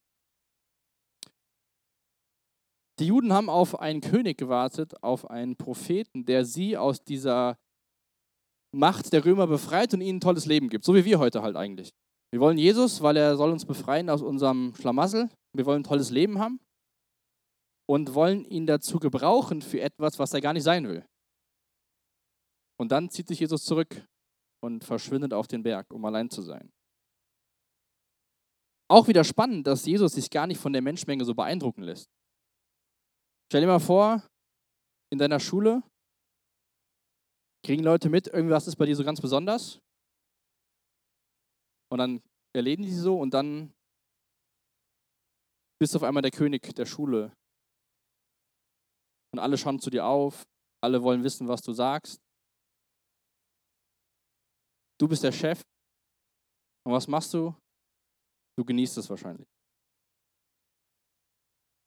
Die 2.99 3.07
Juden 3.07 3.33
haben 3.33 3.49
auf 3.49 3.79
einen 3.79 4.01
König 4.01 4.37
gewartet, 4.37 5.03
auf 5.03 5.29
einen 5.29 5.55
Propheten, 5.55 6.25
der 6.25 6.45
sie 6.45 6.77
aus 6.77 7.03
dieser 7.03 7.57
Macht 8.73 9.13
der 9.13 9.23
Römer 9.23 9.47
befreit 9.47 9.93
und 9.93 10.01
ihnen 10.01 10.17
ein 10.17 10.21
tolles 10.21 10.45
Leben 10.45 10.69
gibt. 10.69 10.83
So 10.83 10.95
wie 10.95 11.05
wir 11.05 11.19
heute 11.19 11.41
halt 11.41 11.55
eigentlich. 11.55 11.93
Wir 12.31 12.39
wollen 12.39 12.57
Jesus, 12.57 13.01
weil 13.01 13.17
er 13.17 13.37
soll 13.37 13.51
uns 13.51 13.65
befreien 13.65 14.09
aus 14.09 14.21
unserem 14.21 14.73
Schlamassel. 14.75 15.29
Wir 15.53 15.65
wollen 15.65 15.81
ein 15.81 15.87
tolles 15.87 16.09
Leben 16.09 16.39
haben 16.39 16.59
und 17.87 18.13
wollen 18.13 18.45
ihn 18.45 18.67
dazu 18.67 18.99
gebrauchen 18.99 19.61
für 19.61 19.79
etwas, 19.79 20.19
was 20.19 20.33
er 20.33 20.41
gar 20.41 20.53
nicht 20.53 20.63
sein 20.63 20.87
will. 20.87 21.05
Und 22.79 22.91
dann 22.91 23.09
zieht 23.09 23.27
sich 23.27 23.39
Jesus 23.39 23.63
zurück 23.63 24.05
und 24.61 24.83
verschwindet 24.83 25.33
auf 25.33 25.47
den 25.47 25.63
Berg, 25.63 25.91
um 25.91 26.03
allein 26.05 26.29
zu 26.29 26.41
sein. 26.41 26.71
Auch 28.89 29.07
wieder 29.07 29.23
spannend, 29.23 29.67
dass 29.67 29.85
Jesus 29.85 30.13
sich 30.13 30.29
gar 30.29 30.47
nicht 30.47 30.59
von 30.59 30.71
der 30.73 30.81
Menschenmenge 30.81 31.25
so 31.25 31.33
beeindrucken 31.33 31.83
lässt. 31.83 32.09
Stell 33.49 33.61
dir 33.61 33.67
mal 33.67 33.79
vor, 33.79 34.23
in 35.11 35.19
deiner 35.19 35.39
Schule 35.39 35.83
kriegen 37.63 37.83
Leute 37.83 38.09
mit, 38.09 38.27
irgendwas 38.27 38.67
ist 38.67 38.77
bei 38.77 38.85
dir 38.85 38.95
so 38.95 39.03
ganz 39.03 39.19
besonders. 39.19 39.81
Und 41.91 41.97
dann 41.97 42.21
erleben 42.55 42.83
die 42.83 42.93
so 42.93 43.19
und 43.19 43.33
dann 43.33 43.73
bist 45.79 45.93
du 45.93 45.97
auf 45.97 46.03
einmal 46.03 46.21
der 46.21 46.31
König 46.31 46.73
der 46.75 46.85
Schule. 46.85 47.33
Und 49.33 49.39
alle 49.39 49.57
schauen 49.57 49.79
zu 49.79 49.89
dir 49.89 50.05
auf, 50.05 50.47
alle 50.81 51.03
wollen 51.03 51.23
wissen, 51.23 51.47
was 51.47 51.61
du 51.61 51.73
sagst. 51.73 52.21
Du 54.99 55.07
bist 55.07 55.23
der 55.23 55.31
Chef. 55.31 55.61
Und 56.85 56.93
was 56.93 57.07
machst 57.07 57.33
du? 57.33 57.53
Du 58.57 58.65
genießt 58.65 58.97
es 58.97 59.09
wahrscheinlich. 59.09 59.47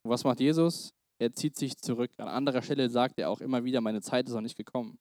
Und 0.04 0.10
was 0.10 0.24
macht 0.24 0.40
Jesus? 0.40 0.94
Er 1.18 1.32
zieht 1.32 1.56
sich 1.56 1.76
zurück. 1.76 2.12
An 2.16 2.28
anderer 2.28 2.62
Stelle 2.62 2.88
sagt 2.88 3.18
er 3.18 3.28
auch 3.28 3.40
immer 3.40 3.64
wieder, 3.64 3.80
meine 3.80 4.00
Zeit 4.00 4.26
ist 4.26 4.34
noch 4.34 4.40
nicht 4.40 4.56
gekommen. 4.56 4.98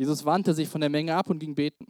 Jesus 0.00 0.24
wandte 0.24 0.54
sich 0.54 0.68
von 0.68 0.80
der 0.80 0.90
Menge 0.90 1.14
ab 1.14 1.30
und 1.30 1.38
ging 1.38 1.54
beten. 1.54 1.86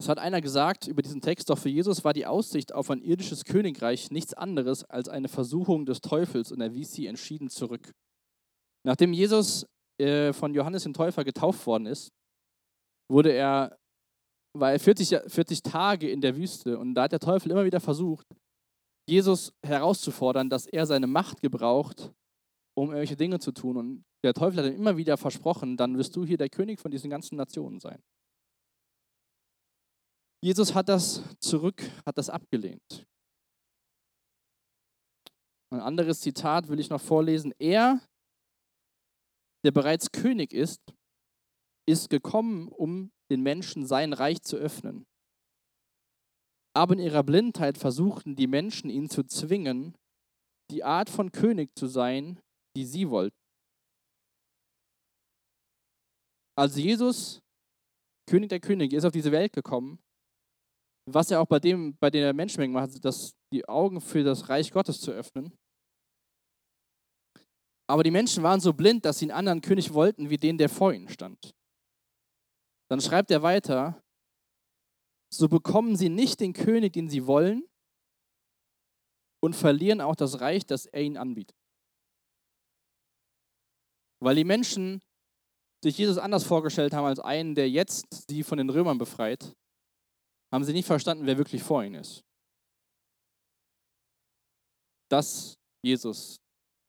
Es 0.00 0.08
hat 0.08 0.18
einer 0.18 0.40
gesagt 0.40 0.86
über 0.86 1.02
diesen 1.02 1.20
Text, 1.20 1.50
doch 1.50 1.58
für 1.58 1.68
Jesus 1.68 2.04
war 2.04 2.12
die 2.12 2.24
Aussicht 2.24 2.72
auf 2.72 2.88
ein 2.90 3.02
irdisches 3.02 3.44
Königreich 3.44 4.12
nichts 4.12 4.32
anderes 4.32 4.84
als 4.84 5.08
eine 5.08 5.28
Versuchung 5.28 5.86
des 5.86 6.00
Teufels 6.00 6.52
und 6.52 6.60
er 6.60 6.72
wies 6.72 6.92
sie 6.92 7.06
entschieden 7.06 7.50
zurück. 7.50 7.92
Nachdem 8.84 9.12
Jesus 9.12 9.66
äh, 9.98 10.32
von 10.32 10.54
Johannes 10.54 10.84
dem 10.84 10.94
Täufer 10.94 11.24
getauft 11.24 11.66
worden 11.66 11.86
ist, 11.86 12.12
wurde 13.10 13.32
er, 13.32 13.78
war 14.56 14.72
er 14.72 14.80
40, 14.80 15.30
40 15.30 15.62
Tage 15.62 16.10
in 16.10 16.20
der 16.20 16.36
Wüste 16.36 16.78
und 16.78 16.94
da 16.94 17.04
hat 17.04 17.12
der 17.12 17.20
Teufel 17.20 17.50
immer 17.50 17.64
wieder 17.64 17.80
versucht, 17.80 18.26
Jesus 19.08 19.54
herauszufordern, 19.64 20.50
dass 20.50 20.66
er 20.66 20.86
seine 20.86 21.06
Macht 21.06 21.40
gebraucht, 21.40 22.12
um 22.76 22.90
irgendwelche 22.90 23.16
Dinge 23.16 23.38
zu 23.38 23.52
tun. 23.52 23.76
Und 23.78 24.04
der 24.22 24.34
Teufel 24.34 24.58
hat 24.58 24.70
ihm 24.70 24.76
immer 24.76 24.96
wieder 24.96 25.16
versprochen, 25.16 25.76
dann 25.76 25.96
wirst 25.96 26.14
du 26.14 26.26
hier 26.26 26.36
der 26.36 26.50
König 26.50 26.78
von 26.78 26.90
diesen 26.90 27.08
ganzen 27.08 27.36
Nationen 27.36 27.80
sein. 27.80 28.02
Jesus 30.40 30.74
hat 30.74 30.88
das 30.88 31.22
zurück, 31.40 31.82
hat 32.06 32.18
das 32.18 32.30
abgelehnt. 32.30 33.06
Ein 35.70 35.80
anderes 35.80 36.20
Zitat 36.20 36.68
will 36.68 36.78
ich 36.78 36.90
noch 36.90 37.00
vorlesen. 37.00 37.52
Er, 37.58 38.00
der 39.64 39.72
bereits 39.72 40.10
König 40.12 40.52
ist, 40.52 40.80
ist 41.88 42.10
gekommen, 42.10 42.68
um 42.68 43.10
den 43.30 43.42
Menschen 43.42 43.86
sein 43.86 44.12
Reich 44.12 44.42
zu 44.42 44.56
öffnen. 44.56 45.06
Aber 46.76 46.94
in 46.94 47.00
ihrer 47.00 47.22
Blindheit 47.22 47.78
versuchten 47.78 48.36
die 48.36 48.46
Menschen 48.46 48.90
ihn 48.90 49.08
zu 49.08 49.24
zwingen, 49.24 49.96
die 50.70 50.84
Art 50.84 51.10
von 51.10 51.32
König 51.32 51.70
zu 51.76 51.86
sein, 51.86 52.40
die 52.76 52.84
sie 52.84 53.08
wollten. 53.08 53.36
Also 56.56 56.80
Jesus, 56.80 57.40
König 58.28 58.50
der 58.50 58.60
Könige, 58.60 58.96
ist 58.96 59.04
auf 59.04 59.12
diese 59.12 59.32
Welt 59.32 59.52
gekommen, 59.52 59.98
was 61.10 61.30
er 61.30 61.40
auch 61.40 61.46
bei 61.46 61.58
dem, 61.58 61.96
bei 61.98 62.10
den 62.10 62.34
Menschenmengen 62.36 62.74
macht, 62.74 63.04
dass 63.04 63.32
die 63.52 63.66
Augen 63.66 64.00
für 64.00 64.22
das 64.22 64.48
Reich 64.48 64.70
Gottes 64.70 65.00
zu 65.00 65.10
öffnen. 65.10 65.56
Aber 67.88 68.02
die 68.02 68.10
Menschen 68.10 68.42
waren 68.42 68.60
so 68.60 68.74
blind, 68.74 69.04
dass 69.04 69.18
sie 69.18 69.24
einen 69.26 69.38
anderen 69.38 69.60
König 69.62 69.94
wollten, 69.94 70.28
wie 70.28 70.36
den, 70.36 70.58
der 70.58 70.68
vor 70.68 70.92
ihnen 70.92 71.08
stand. 71.08 71.54
Dann 72.90 73.00
schreibt 73.00 73.30
er 73.30 73.42
weiter, 73.42 74.02
so 75.32 75.48
bekommen 75.48 75.96
sie 75.96 76.08
nicht 76.08 76.40
den 76.40 76.52
König, 76.52 76.92
den 76.92 77.08
sie 77.08 77.26
wollen, 77.26 77.64
und 79.40 79.54
verlieren 79.54 80.00
auch 80.00 80.16
das 80.16 80.40
Reich, 80.40 80.66
das 80.66 80.86
er 80.86 81.02
ihnen 81.02 81.16
anbietet. 81.16 81.56
Weil 84.20 84.34
die 84.34 84.44
Menschen 84.44 85.00
sich 85.82 85.96
Jesus 85.96 86.18
anders 86.18 86.44
vorgestellt 86.44 86.92
haben 86.92 87.04
als 87.04 87.20
einen, 87.20 87.54
der 87.54 87.70
jetzt 87.70 88.28
sie 88.28 88.42
von 88.42 88.58
den 88.58 88.68
Römern 88.68 88.98
befreit, 88.98 89.54
haben 90.52 90.64
sie 90.64 90.72
nicht 90.72 90.86
verstanden, 90.86 91.26
wer 91.26 91.38
wirklich 91.38 91.62
vor 91.62 91.84
ihnen 91.84 91.96
ist. 91.96 92.24
Dass 95.08 95.54
Jesus 95.82 96.40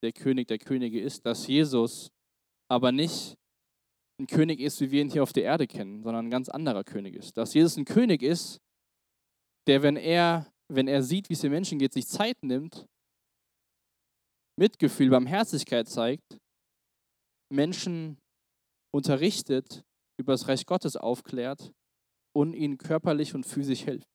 der 0.03 0.11
König 0.11 0.47
der 0.47 0.59
Könige 0.59 0.99
ist, 0.99 1.25
dass 1.25 1.47
Jesus 1.47 2.09
aber 2.69 2.91
nicht 2.91 3.35
ein 4.19 4.27
König 4.27 4.59
ist, 4.59 4.81
wie 4.81 4.91
wir 4.91 5.01
ihn 5.01 5.09
hier 5.09 5.23
auf 5.23 5.33
der 5.33 5.43
Erde 5.43 5.67
kennen, 5.67 6.03
sondern 6.03 6.27
ein 6.27 6.31
ganz 6.31 6.49
anderer 6.49 6.83
König 6.83 7.15
ist. 7.15 7.37
Dass 7.37 7.53
Jesus 7.53 7.77
ein 7.77 7.85
König 7.85 8.21
ist, 8.21 8.59
der, 9.67 9.81
wenn 9.81 9.95
er, 9.95 10.51
wenn 10.67 10.87
er 10.87 11.03
sieht, 11.03 11.29
wie 11.29 11.33
es 11.33 11.41
den 11.41 11.51
Menschen 11.51 11.79
geht, 11.79 11.93
sich 11.93 12.07
Zeit 12.07 12.37
nimmt, 12.43 12.85
Mitgefühl, 14.57 15.09
Barmherzigkeit 15.09 15.87
zeigt, 15.87 16.37
Menschen 17.51 18.17
unterrichtet, 18.93 19.83
über 20.19 20.33
das 20.33 20.47
Reich 20.47 20.65
Gottes 20.65 20.97
aufklärt 20.97 21.71
und 22.35 22.53
ihnen 22.53 22.77
körperlich 22.77 23.33
und 23.33 23.45
physisch 23.45 23.83
hilft. 23.83 24.07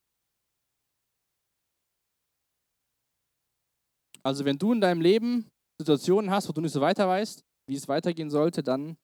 Also 4.22 4.44
wenn 4.44 4.58
du 4.58 4.72
in 4.72 4.80
deinem 4.80 5.00
Leben 5.00 5.50
Situationen 5.80 6.30
hast, 6.30 6.48
wo 6.48 6.52
du 6.52 6.60
nicht 6.60 6.72
so 6.72 6.80
weiter 6.80 7.08
weißt, 7.08 7.44
wie 7.68 7.76
es 7.76 7.88
weitergehen 7.88 8.30
sollte, 8.30 8.62
dann 8.62 8.96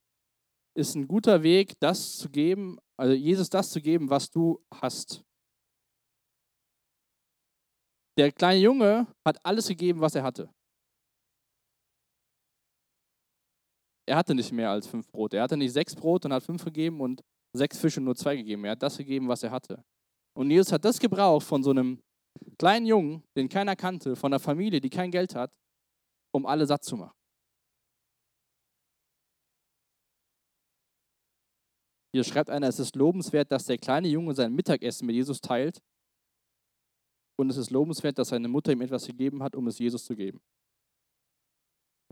ist 0.76 0.94
ein 0.94 1.08
guter 1.08 1.42
Weg, 1.42 1.78
das 1.80 2.16
zu 2.16 2.28
geben, 2.30 2.78
also 2.96 3.12
Jesus 3.12 3.50
das 3.50 3.70
zu 3.70 3.80
geben, 3.80 4.08
was 4.08 4.30
du 4.30 4.62
hast. 4.72 5.24
Der 8.18 8.30
kleine 8.32 8.60
Junge 8.60 9.06
hat 9.26 9.44
alles 9.44 9.68
gegeben, 9.68 10.00
was 10.00 10.14
er 10.14 10.22
hatte. 10.22 10.52
Er 14.06 14.16
hatte 14.16 14.34
nicht 14.34 14.52
mehr 14.52 14.70
als 14.70 14.86
fünf 14.86 15.08
Brote. 15.10 15.36
Er 15.36 15.44
hatte 15.44 15.56
nicht 15.56 15.72
sechs 15.72 15.94
Brote 15.94 16.28
und 16.28 16.34
hat 16.34 16.42
fünf 16.42 16.64
gegeben 16.64 17.00
und 17.00 17.22
sechs 17.56 17.78
Fische 17.78 18.00
und 18.00 18.04
nur 18.04 18.16
zwei 18.16 18.36
gegeben. 18.36 18.64
Er 18.64 18.72
hat 18.72 18.82
das 18.82 18.98
gegeben, 18.98 19.28
was 19.28 19.42
er 19.42 19.50
hatte. 19.50 19.84
Und 20.36 20.50
Jesus 20.50 20.72
hat 20.72 20.84
das 20.84 20.98
gebraucht 20.98 21.46
von 21.46 21.62
so 21.62 21.70
einem 21.70 22.00
kleinen 22.58 22.86
Jungen, 22.86 23.22
den 23.36 23.48
keiner 23.48 23.76
kannte, 23.76 24.16
von 24.16 24.32
einer 24.32 24.40
Familie, 24.40 24.80
die 24.80 24.90
kein 24.90 25.10
Geld 25.10 25.34
hat, 25.34 25.52
um 26.32 26.46
alle 26.46 26.66
satt 26.66 26.84
zu 26.84 26.96
machen. 26.96 27.16
Hier 32.12 32.24
schreibt 32.24 32.50
einer, 32.50 32.66
es 32.66 32.80
ist 32.80 32.96
lobenswert, 32.96 33.52
dass 33.52 33.66
der 33.66 33.78
kleine 33.78 34.08
Junge 34.08 34.34
sein 34.34 34.52
Mittagessen 34.52 35.06
mit 35.06 35.14
Jesus 35.14 35.40
teilt. 35.40 35.80
Und 37.38 37.50
es 37.50 37.56
ist 37.56 37.70
lobenswert, 37.70 38.18
dass 38.18 38.28
seine 38.28 38.48
Mutter 38.48 38.72
ihm 38.72 38.80
etwas 38.80 39.06
gegeben 39.06 39.42
hat, 39.42 39.54
um 39.54 39.66
es 39.68 39.78
Jesus 39.78 40.04
zu 40.04 40.16
geben. 40.16 40.40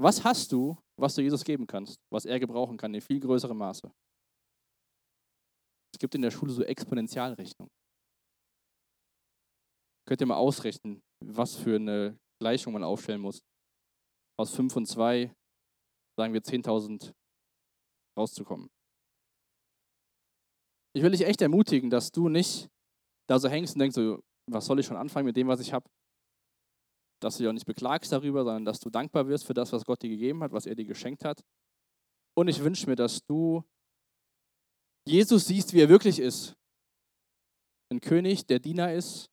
Was 0.00 0.22
hast 0.22 0.52
du, 0.52 0.78
was 0.96 1.16
du 1.16 1.22
Jesus 1.22 1.44
geben 1.44 1.66
kannst, 1.66 1.98
was 2.11 2.24
er 2.24 2.38
gebrauchen 2.38 2.76
kann 2.76 2.94
in 2.94 3.00
viel 3.00 3.18
größerem 3.18 3.59
Maße? 3.59 3.90
Es 5.92 5.98
gibt 5.98 6.14
in 6.14 6.22
der 6.22 6.31
Schule 6.31 6.52
so 6.52 6.62
Exponentialrechnung. 6.62 7.68
Könnt 10.07 10.20
ihr 10.20 10.26
mal 10.26 10.37
ausrechnen, 10.37 11.02
was 11.22 11.57
für 11.57 11.76
eine 11.76 12.16
Gleichung 12.40 12.72
man 12.72 12.85
aufstellen 12.85 13.20
muss. 13.20 13.42
Aus 14.38 14.55
5 14.55 14.77
und 14.77 14.87
2, 14.87 15.35
sagen 16.16 16.33
wir 16.33 16.42
10.000 16.42 17.12
rauszukommen. 18.16 18.70
Ich 20.95 21.03
will 21.03 21.11
dich 21.11 21.26
echt 21.26 21.43
ermutigen, 21.43 21.91
dass 21.91 22.11
du 22.11 22.28
nicht 22.28 22.68
da 23.28 23.39
so 23.39 23.49
hängst 23.49 23.74
und 23.74 23.80
denkst, 23.80 23.95
so, 23.95 24.22
was 24.51 24.66
soll 24.66 24.80
ich 24.80 24.86
schon 24.86 24.97
anfangen 24.97 25.26
mit 25.26 25.36
dem, 25.36 25.49
was 25.49 25.61
ich 25.61 25.72
habe? 25.72 25.89
Dass 27.20 27.36
du 27.36 27.43
dich 27.43 27.49
auch 27.49 27.53
nicht 27.53 27.66
beklagst 27.66 28.12
darüber, 28.12 28.45
sondern 28.45 28.64
dass 28.64 28.80
du 28.80 28.91
dankbar 28.91 29.28
wirst 29.28 29.45
für 29.45 29.55
das, 29.55 29.72
was 29.72 29.84
Gott 29.84 30.03
dir 30.03 30.09
gegeben 30.09 30.43
hat, 30.43 30.53
was 30.53 30.66
er 30.66 30.74
dir 30.74 30.86
geschenkt 30.86 31.24
hat. 31.24 31.45
Und 32.36 32.49
ich 32.49 32.62
wünsche 32.62 32.89
mir, 32.89 32.97
dass 32.97 33.24
du 33.26 33.64
Jesus 35.07 35.47
siehst, 35.47 35.72
wie 35.72 35.80
er 35.80 35.89
wirklich 35.89 36.18
ist. 36.18 36.55
Ein 37.91 38.01
König, 38.01 38.47
der 38.47 38.59
Diener 38.59 38.93
ist. 38.93 39.30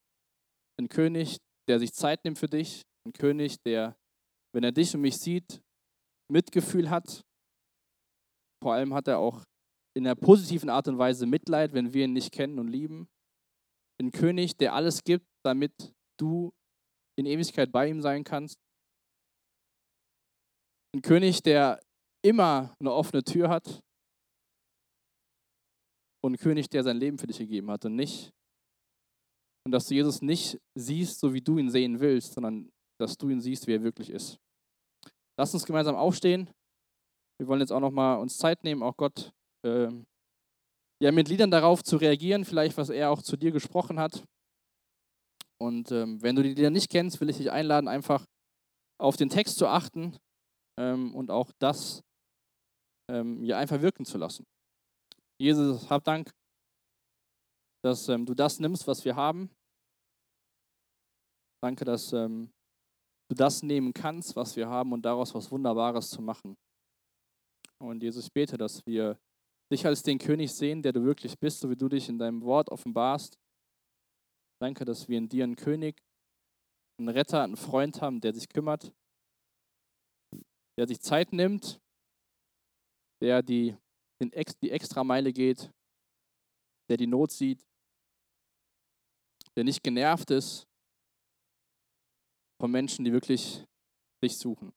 Ein 0.79 0.89
König, 0.89 1.37
der 1.67 1.79
sich 1.79 1.93
Zeit 1.93 2.23
nimmt 2.23 2.39
für 2.39 2.47
dich. 2.47 2.83
Ein 3.05 3.13
König, 3.13 3.61
der, 3.63 3.97
wenn 4.55 4.63
er 4.63 4.71
dich 4.71 4.95
und 4.95 5.01
mich 5.01 5.17
sieht, 5.17 5.61
Mitgefühl 6.31 6.89
hat. 6.89 7.25
Vor 8.63 8.73
allem 8.73 8.93
hat 8.93 9.09
er 9.09 9.19
auch 9.19 9.43
in 9.97 10.07
einer 10.07 10.15
positiven 10.15 10.69
Art 10.69 10.87
und 10.87 10.97
Weise 10.97 11.25
Mitleid, 11.25 11.73
wenn 11.73 11.93
wir 11.93 12.05
ihn 12.05 12.13
nicht 12.13 12.31
kennen 12.31 12.57
und 12.57 12.69
lieben. 12.69 13.09
Ein 14.01 14.11
König, 14.11 14.55
der 14.55 14.73
alles 14.73 15.03
gibt, 15.03 15.27
damit 15.45 15.93
du 16.17 16.53
in 17.19 17.25
Ewigkeit 17.25 17.69
bei 17.73 17.89
ihm 17.89 18.01
sein 18.01 18.23
kannst. 18.23 18.55
Ein 20.95 21.01
König, 21.01 21.43
der 21.43 21.81
immer 22.23 22.73
eine 22.79 22.93
offene 22.93 23.23
Tür 23.23 23.49
hat. 23.49 23.81
Und 26.23 26.33
ein 26.33 26.37
König, 26.37 26.69
der 26.69 26.83
sein 26.83 26.97
Leben 26.97 27.17
für 27.17 27.27
dich 27.27 27.39
gegeben 27.39 27.69
hat 27.69 27.83
und 27.83 27.97
nicht. 27.97 28.31
Und 29.65 29.73
dass 29.73 29.87
du 29.87 29.95
Jesus 29.95 30.21
nicht 30.21 30.57
siehst, 30.75 31.19
so 31.19 31.33
wie 31.33 31.41
du 31.41 31.57
ihn 31.57 31.69
sehen 31.69 31.99
willst, 31.99 32.33
sondern 32.33 32.71
dass 32.97 33.17
du 33.17 33.29
ihn 33.29 33.41
siehst, 33.41 33.67
wie 33.67 33.73
er 33.73 33.83
wirklich 33.83 34.09
ist. 34.09 34.39
Lass 35.37 35.53
uns 35.53 35.65
gemeinsam 35.65 35.95
aufstehen. 35.95 36.49
Wir 37.37 37.47
wollen 37.47 37.59
jetzt 37.59 37.71
auch 37.71 37.79
noch 37.79 37.91
mal 37.91 38.15
uns 38.15 38.37
Zeit 38.37 38.63
nehmen, 38.63 38.83
auch 38.83 38.95
Gott 38.95 39.33
äh, 39.65 39.89
ja, 41.01 41.11
mit 41.11 41.27
Liedern 41.27 41.51
darauf 41.51 41.83
zu 41.83 41.97
reagieren, 41.97 42.45
vielleicht 42.45 42.77
was 42.77 42.89
er 42.89 43.11
auch 43.11 43.21
zu 43.21 43.35
dir 43.35 43.51
gesprochen 43.51 43.99
hat. 43.99 44.23
Und 45.61 45.91
ähm, 45.91 46.21
wenn 46.21 46.35
du 46.35 46.43
die 46.43 46.49
Lieder 46.53 46.69
nicht 46.69 46.89
kennst, 46.89 47.19
will 47.19 47.29
ich 47.29 47.37
dich 47.37 47.51
einladen, 47.51 47.87
einfach 47.87 48.25
auf 48.99 49.17
den 49.17 49.29
Text 49.29 49.57
zu 49.57 49.67
achten 49.67 50.17
ähm, 50.79 51.13
und 51.13 51.31
auch 51.31 51.51
das 51.59 52.01
ähm, 53.09 53.43
hier 53.43 53.57
einfach 53.57 53.81
wirken 53.81 54.05
zu 54.05 54.17
lassen. 54.17 54.45
Jesus, 55.39 55.89
hab 55.89 56.03
Dank, 56.05 56.31
dass 57.83 58.07
ähm, 58.09 58.25
du 58.25 58.33
das 58.33 58.59
nimmst, 58.59 58.87
was 58.87 59.03
wir 59.03 59.15
haben. 59.15 59.49
Danke, 61.61 61.83
dass 61.83 62.13
ähm, 62.13 62.51
du 63.29 63.35
das 63.35 63.63
nehmen 63.63 63.93
kannst, 63.93 64.35
was 64.35 64.55
wir 64.55 64.67
haben 64.67 64.91
und 64.93 65.03
daraus 65.03 65.33
was 65.33 65.51
Wunderbares 65.51 66.09
zu 66.09 66.21
machen. 66.21 66.57
Und 67.79 68.01
Jesus, 68.01 68.25
ich 68.25 68.33
bete, 68.33 68.57
dass 68.57 68.85
wir 68.85 69.19
dich 69.71 69.85
als 69.85 70.03
den 70.03 70.19
König 70.19 70.53
sehen, 70.53 70.81
der 70.81 70.93
du 70.93 71.03
wirklich 71.03 71.37
bist, 71.39 71.59
so 71.59 71.69
wie 71.69 71.75
du 71.75 71.89
dich 71.89 72.07
in 72.07 72.17
deinem 72.17 72.41
Wort 72.43 72.69
offenbarst. 72.69 73.37
Danke, 74.61 74.85
dass 74.85 75.09
wir 75.09 75.17
in 75.17 75.27
dir 75.27 75.43
einen 75.43 75.55
König, 75.55 76.01
einen 76.99 77.09
Retter, 77.09 77.43
einen 77.43 77.57
Freund 77.57 78.01
haben, 78.01 78.21
der 78.21 78.33
sich 78.33 78.47
kümmert, 78.47 78.93
der 80.77 80.87
sich 80.87 81.01
Zeit 81.01 81.33
nimmt, 81.33 81.81
der 83.21 83.41
die, 83.41 83.75
den, 84.21 84.31
die 84.61 84.71
Extrameile 84.71 85.33
geht, 85.33 85.71
der 86.89 86.97
die 86.97 87.07
Not 87.07 87.31
sieht, 87.31 87.65
der 89.57 89.63
nicht 89.63 89.83
genervt 89.83 90.31
ist 90.31 90.67
von 92.61 92.71
Menschen, 92.71 93.05
die 93.05 93.11
wirklich 93.11 93.63
dich 94.23 94.37
suchen. 94.37 94.71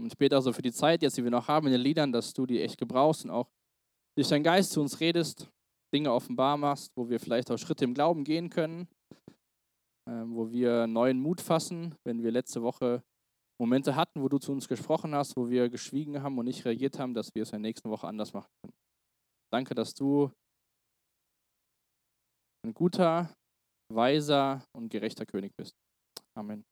Und 0.00 0.10
später 0.10 0.40
so 0.42 0.52
für 0.52 0.62
die 0.62 0.72
Zeit, 0.72 1.02
jetzt 1.02 1.16
die 1.16 1.24
wir 1.24 1.30
noch 1.30 1.48
haben 1.48 1.66
in 1.66 1.72
den 1.72 1.80
Liedern, 1.80 2.12
dass 2.12 2.32
du 2.32 2.46
die 2.46 2.60
echt 2.60 2.78
gebrauchst 2.78 3.24
und 3.24 3.30
auch 3.30 3.48
durch 4.16 4.28
deinen 4.28 4.42
Geist 4.42 4.72
zu 4.72 4.80
uns 4.80 5.00
redest, 5.00 5.48
Dinge 5.94 6.12
offenbar 6.12 6.56
machst, 6.56 6.90
wo 6.96 7.08
wir 7.08 7.20
vielleicht 7.20 7.50
auch 7.50 7.58
Schritte 7.58 7.84
im 7.84 7.94
Glauben 7.94 8.24
gehen 8.24 8.50
können, 8.50 8.88
äh, 10.08 10.24
wo 10.26 10.50
wir 10.50 10.86
neuen 10.86 11.20
Mut 11.20 11.40
fassen, 11.40 11.94
wenn 12.04 12.22
wir 12.22 12.32
letzte 12.32 12.62
Woche 12.62 13.02
Momente 13.60 13.94
hatten, 13.94 14.20
wo 14.20 14.28
du 14.28 14.38
zu 14.38 14.50
uns 14.50 14.66
gesprochen 14.66 15.14
hast, 15.14 15.36
wo 15.36 15.48
wir 15.48 15.68
geschwiegen 15.68 16.22
haben 16.22 16.36
und 16.38 16.46
nicht 16.46 16.64
reagiert 16.64 16.98
haben, 16.98 17.14
dass 17.14 17.32
wir 17.34 17.42
es 17.42 17.50
in 17.50 17.62
der 17.62 17.70
nächsten 17.70 17.88
Woche 17.88 18.08
anders 18.08 18.32
machen 18.32 18.50
können. 18.62 18.74
Danke, 19.52 19.74
dass 19.74 19.94
du 19.94 20.32
ein 22.64 22.74
guter, 22.74 23.32
weiser 23.92 24.64
und 24.74 24.88
gerechter 24.88 25.26
König 25.26 25.52
bist. 25.56 25.76
Amen. 26.36 26.64